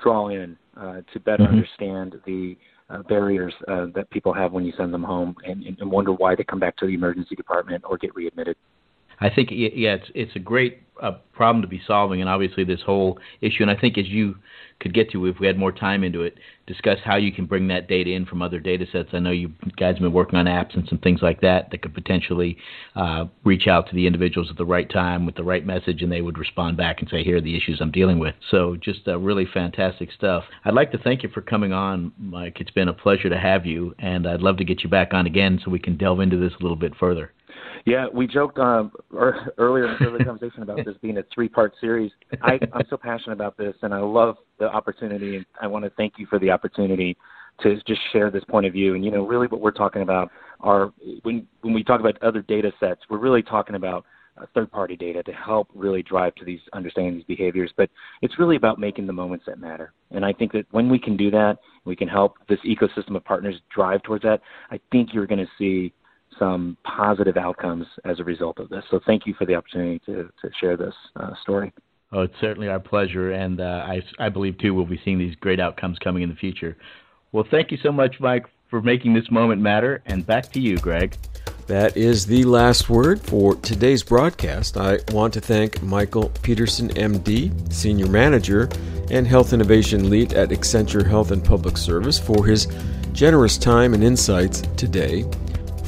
draw 0.01 0.29
in 0.29 0.57
uh, 0.77 1.01
to 1.13 1.19
better 1.19 1.43
mm-hmm. 1.43 1.53
understand 1.53 2.15
the 2.25 2.57
uh, 2.89 3.01
barriers 3.03 3.53
uh, 3.67 3.87
that 3.95 4.09
people 4.09 4.33
have 4.33 4.51
when 4.51 4.65
you 4.65 4.73
send 4.77 4.93
them 4.93 5.03
home, 5.03 5.35
and, 5.43 5.63
and 5.63 5.91
wonder 5.91 6.11
why 6.11 6.35
they 6.35 6.43
come 6.43 6.59
back 6.59 6.75
to 6.77 6.85
the 6.85 6.93
emergency 6.93 7.35
department 7.35 7.83
or 7.87 7.97
get 7.97 8.13
readmitted. 8.15 8.55
I 9.21 9.29
think 9.29 9.49
yeah, 9.51 9.69
it's 9.93 10.11
it's 10.15 10.35
a 10.35 10.39
great 10.39 10.81
uh, 11.01 11.13
problem 11.33 11.61
to 11.61 11.67
be 11.67 11.81
solving, 11.85 12.21
and 12.21 12.29
obviously 12.29 12.63
this 12.63 12.81
whole 12.85 13.19
issue. 13.41 13.61
And 13.61 13.71
I 13.71 13.75
think 13.75 13.97
as 13.97 14.07
you 14.07 14.35
could 14.79 14.93
get 14.95 15.11
to 15.11 15.27
if 15.27 15.39
we 15.39 15.45
had 15.45 15.57
more 15.57 15.71
time 15.71 16.03
into 16.03 16.23
it, 16.23 16.37
discuss 16.65 16.97
how 17.03 17.15
you 17.15 17.31
can 17.31 17.45
bring 17.45 17.67
that 17.67 17.87
data 17.87 18.09
in 18.11 18.25
from 18.25 18.41
other 18.41 18.59
data 18.59 18.85
sets. 18.91 19.09
I 19.13 19.19
know 19.19 19.29
you 19.29 19.49
guys 19.77 19.95
have 19.95 20.01
been 20.01 20.11
working 20.11 20.39
on 20.39 20.45
apps 20.45 20.73
and 20.73 20.87
some 20.87 20.97
things 20.97 21.21
like 21.21 21.41
that 21.41 21.69
that 21.69 21.83
could 21.83 21.93
potentially 21.93 22.57
uh, 22.95 23.25
reach 23.43 23.67
out 23.67 23.87
to 23.89 23.95
the 23.95 24.07
individuals 24.07 24.49
at 24.49 24.57
the 24.57 24.65
right 24.65 24.89
time 24.89 25.27
with 25.27 25.35
the 25.35 25.43
right 25.43 25.65
message, 25.65 26.01
and 26.01 26.11
they 26.11 26.21
would 26.21 26.39
respond 26.39 26.77
back 26.77 26.99
and 26.99 27.09
say, 27.09 27.23
"Here 27.23 27.37
are 27.37 27.41
the 27.41 27.55
issues 27.55 27.79
I'm 27.79 27.91
dealing 27.91 28.17
with." 28.17 28.33
So 28.49 28.75
just 28.75 29.07
uh, 29.07 29.19
really 29.19 29.45
fantastic 29.45 30.11
stuff. 30.11 30.45
I'd 30.65 30.73
like 30.73 30.91
to 30.93 30.97
thank 30.97 31.21
you 31.21 31.29
for 31.29 31.41
coming 31.41 31.73
on, 31.73 32.11
Mike. 32.17 32.57
It's 32.59 32.71
been 32.71 32.87
a 32.87 32.93
pleasure 32.93 33.29
to 33.29 33.37
have 33.37 33.67
you, 33.67 33.93
and 33.99 34.27
I'd 34.27 34.41
love 34.41 34.57
to 34.57 34.65
get 34.65 34.83
you 34.83 34.89
back 34.89 35.13
on 35.13 35.27
again 35.27 35.59
so 35.63 35.69
we 35.69 35.79
can 35.79 35.95
delve 35.95 36.21
into 36.21 36.37
this 36.37 36.53
a 36.59 36.63
little 36.63 36.75
bit 36.75 36.95
further. 36.95 37.31
Yeah, 37.85 38.07
we 38.13 38.27
joked 38.27 38.59
um, 38.59 38.91
earlier 39.57 39.97
in 39.97 40.13
the 40.17 40.23
conversation 40.23 40.61
about 40.61 40.85
this 40.85 40.95
being 41.01 41.17
a 41.17 41.23
three-part 41.33 41.73
series. 41.81 42.11
I, 42.41 42.59
I'm 42.73 42.85
so 42.89 42.97
passionate 42.97 43.33
about 43.33 43.57
this, 43.57 43.75
and 43.81 43.93
I 43.93 43.99
love 43.99 44.37
the 44.59 44.65
opportunity. 44.65 45.37
And 45.37 45.45
I 45.61 45.67
want 45.67 45.85
to 45.85 45.91
thank 45.91 46.13
you 46.17 46.27
for 46.27 46.37
the 46.39 46.51
opportunity 46.51 47.17
to 47.61 47.75
just 47.87 48.01
share 48.11 48.29
this 48.29 48.43
point 48.45 48.65
of 48.65 48.73
view. 48.73 48.95
And 48.95 49.03
you 49.03 49.11
know, 49.11 49.25
really, 49.25 49.47
what 49.47 49.61
we're 49.61 49.71
talking 49.71 50.03
about 50.03 50.29
are 50.59 50.93
when 51.23 51.47
when 51.61 51.73
we 51.73 51.83
talk 51.83 51.99
about 51.99 52.21
other 52.21 52.41
data 52.41 52.71
sets, 52.79 53.01
we're 53.09 53.17
really 53.17 53.41
talking 53.41 53.75
about 53.75 54.05
uh, 54.37 54.45
third-party 54.53 54.95
data 54.95 55.23
to 55.23 55.31
help 55.33 55.67
really 55.73 56.03
drive 56.03 56.35
to 56.35 56.45
these 56.45 56.59
understanding 56.73 57.15
these 57.15 57.23
behaviors. 57.25 57.73
But 57.75 57.89
it's 58.21 58.37
really 58.37 58.55
about 58.55 58.79
making 58.79 59.07
the 59.07 59.13
moments 59.13 59.45
that 59.47 59.59
matter. 59.59 59.93
And 60.11 60.23
I 60.23 60.33
think 60.33 60.51
that 60.53 60.65
when 60.71 60.87
we 60.87 60.99
can 60.99 61.17
do 61.17 61.31
that, 61.31 61.57
we 61.85 61.95
can 61.95 62.07
help 62.07 62.35
this 62.47 62.59
ecosystem 62.65 63.15
of 63.15 63.25
partners 63.25 63.55
drive 63.73 64.03
towards 64.03 64.23
that. 64.23 64.41
I 64.69 64.79
think 64.91 65.13
you're 65.13 65.27
going 65.27 65.45
to 65.45 65.51
see 65.57 65.93
some 66.41 66.75
positive 66.83 67.37
outcomes 67.37 67.85
as 68.03 68.19
a 68.19 68.23
result 68.23 68.59
of 68.59 68.69
this. 68.69 68.83
So 68.89 68.99
thank 69.05 69.27
you 69.27 69.35
for 69.35 69.45
the 69.45 69.53
opportunity 69.53 69.99
to, 70.07 70.31
to 70.41 70.49
share 70.59 70.75
this 70.75 70.95
uh, 71.15 71.33
story. 71.43 71.71
Oh, 72.11 72.21
it's 72.21 72.33
certainly 72.41 72.67
our 72.67 72.79
pleasure, 72.79 73.31
and 73.31 73.61
uh, 73.61 73.85
I, 73.87 74.01
I 74.19 74.29
believe 74.29 74.57
too 74.57 74.73
we'll 74.73 74.85
be 74.85 74.99
seeing 75.05 75.19
these 75.19 75.35
great 75.35 75.59
outcomes 75.59 75.99
coming 75.99 76.23
in 76.23 76.29
the 76.29 76.35
future. 76.35 76.75
Well, 77.31 77.45
thank 77.49 77.71
you 77.71 77.77
so 77.77 77.91
much, 77.91 78.19
Mike, 78.19 78.47
for 78.69 78.81
making 78.81 79.13
this 79.13 79.29
moment 79.29 79.61
matter. 79.61 80.01
And 80.07 80.25
back 80.25 80.51
to 80.53 80.59
you, 80.59 80.77
Greg. 80.77 81.15
That 81.67 81.95
is 81.95 82.25
the 82.25 82.43
last 82.43 82.89
word 82.89 83.21
for 83.21 83.55
today's 83.55 84.03
broadcast. 84.03 84.75
I 84.77 84.99
want 85.11 85.33
to 85.35 85.41
thank 85.41 85.81
Michael 85.83 86.29
Petersen, 86.41 86.89
MD, 86.89 87.71
Senior 87.71 88.07
Manager 88.07 88.67
and 89.09 89.27
Health 89.27 89.53
Innovation 89.53 90.09
Lead 90.09 90.33
at 90.33 90.49
Accenture 90.49 91.07
Health 91.07 91.31
and 91.31 91.43
Public 91.43 91.77
Service, 91.77 92.19
for 92.19 92.45
his 92.45 92.67
generous 93.13 93.57
time 93.57 93.93
and 93.93 94.03
insights 94.03 94.61
today. 94.75 95.23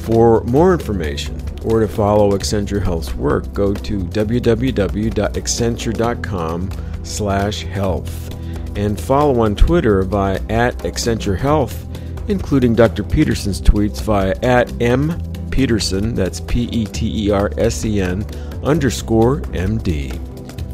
For 0.04 0.44
more 0.44 0.72
information 0.74 1.42
or 1.64 1.80
to 1.80 1.88
follow 1.88 2.32
Accenture 2.32 2.82
Health's 2.82 3.14
work, 3.14 3.50
go 3.54 3.72
to 3.72 4.00
www.accenture.com 4.00 6.70
slash 7.02 7.62
health 7.62 8.34
and 8.76 9.00
follow 9.00 9.40
on 9.40 9.56
Twitter 9.56 10.02
via 10.02 10.38
at 10.50 10.76
Accenture 10.78 11.38
Health, 11.38 11.86
including 12.28 12.74
Dr. 12.74 13.02
Petersen's 13.02 13.62
tweets 13.62 14.02
via 14.02 14.34
at 14.42 14.70
M 14.82 15.18
Petersen, 15.50 16.14
that's 16.14 16.40
P-E-T-E-R-S-E-N 16.40 18.26
underscore 18.64 19.42
M-D. 19.54 20.12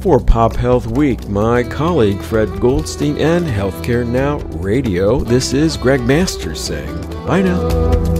For 0.00 0.18
Pop 0.18 0.56
Health 0.56 0.86
Week, 0.86 1.28
my 1.28 1.62
colleague 1.62 2.22
Fred 2.22 2.48
Goldstein 2.58 3.18
and 3.18 3.44
Healthcare 3.44 4.06
Now 4.06 4.38
Radio, 4.58 5.20
this 5.20 5.52
is 5.52 5.76
Greg 5.76 6.00
Masters 6.00 6.64
saying 6.64 6.98
bye 7.26 7.42
now. 7.42 8.19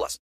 plus. 0.00 0.18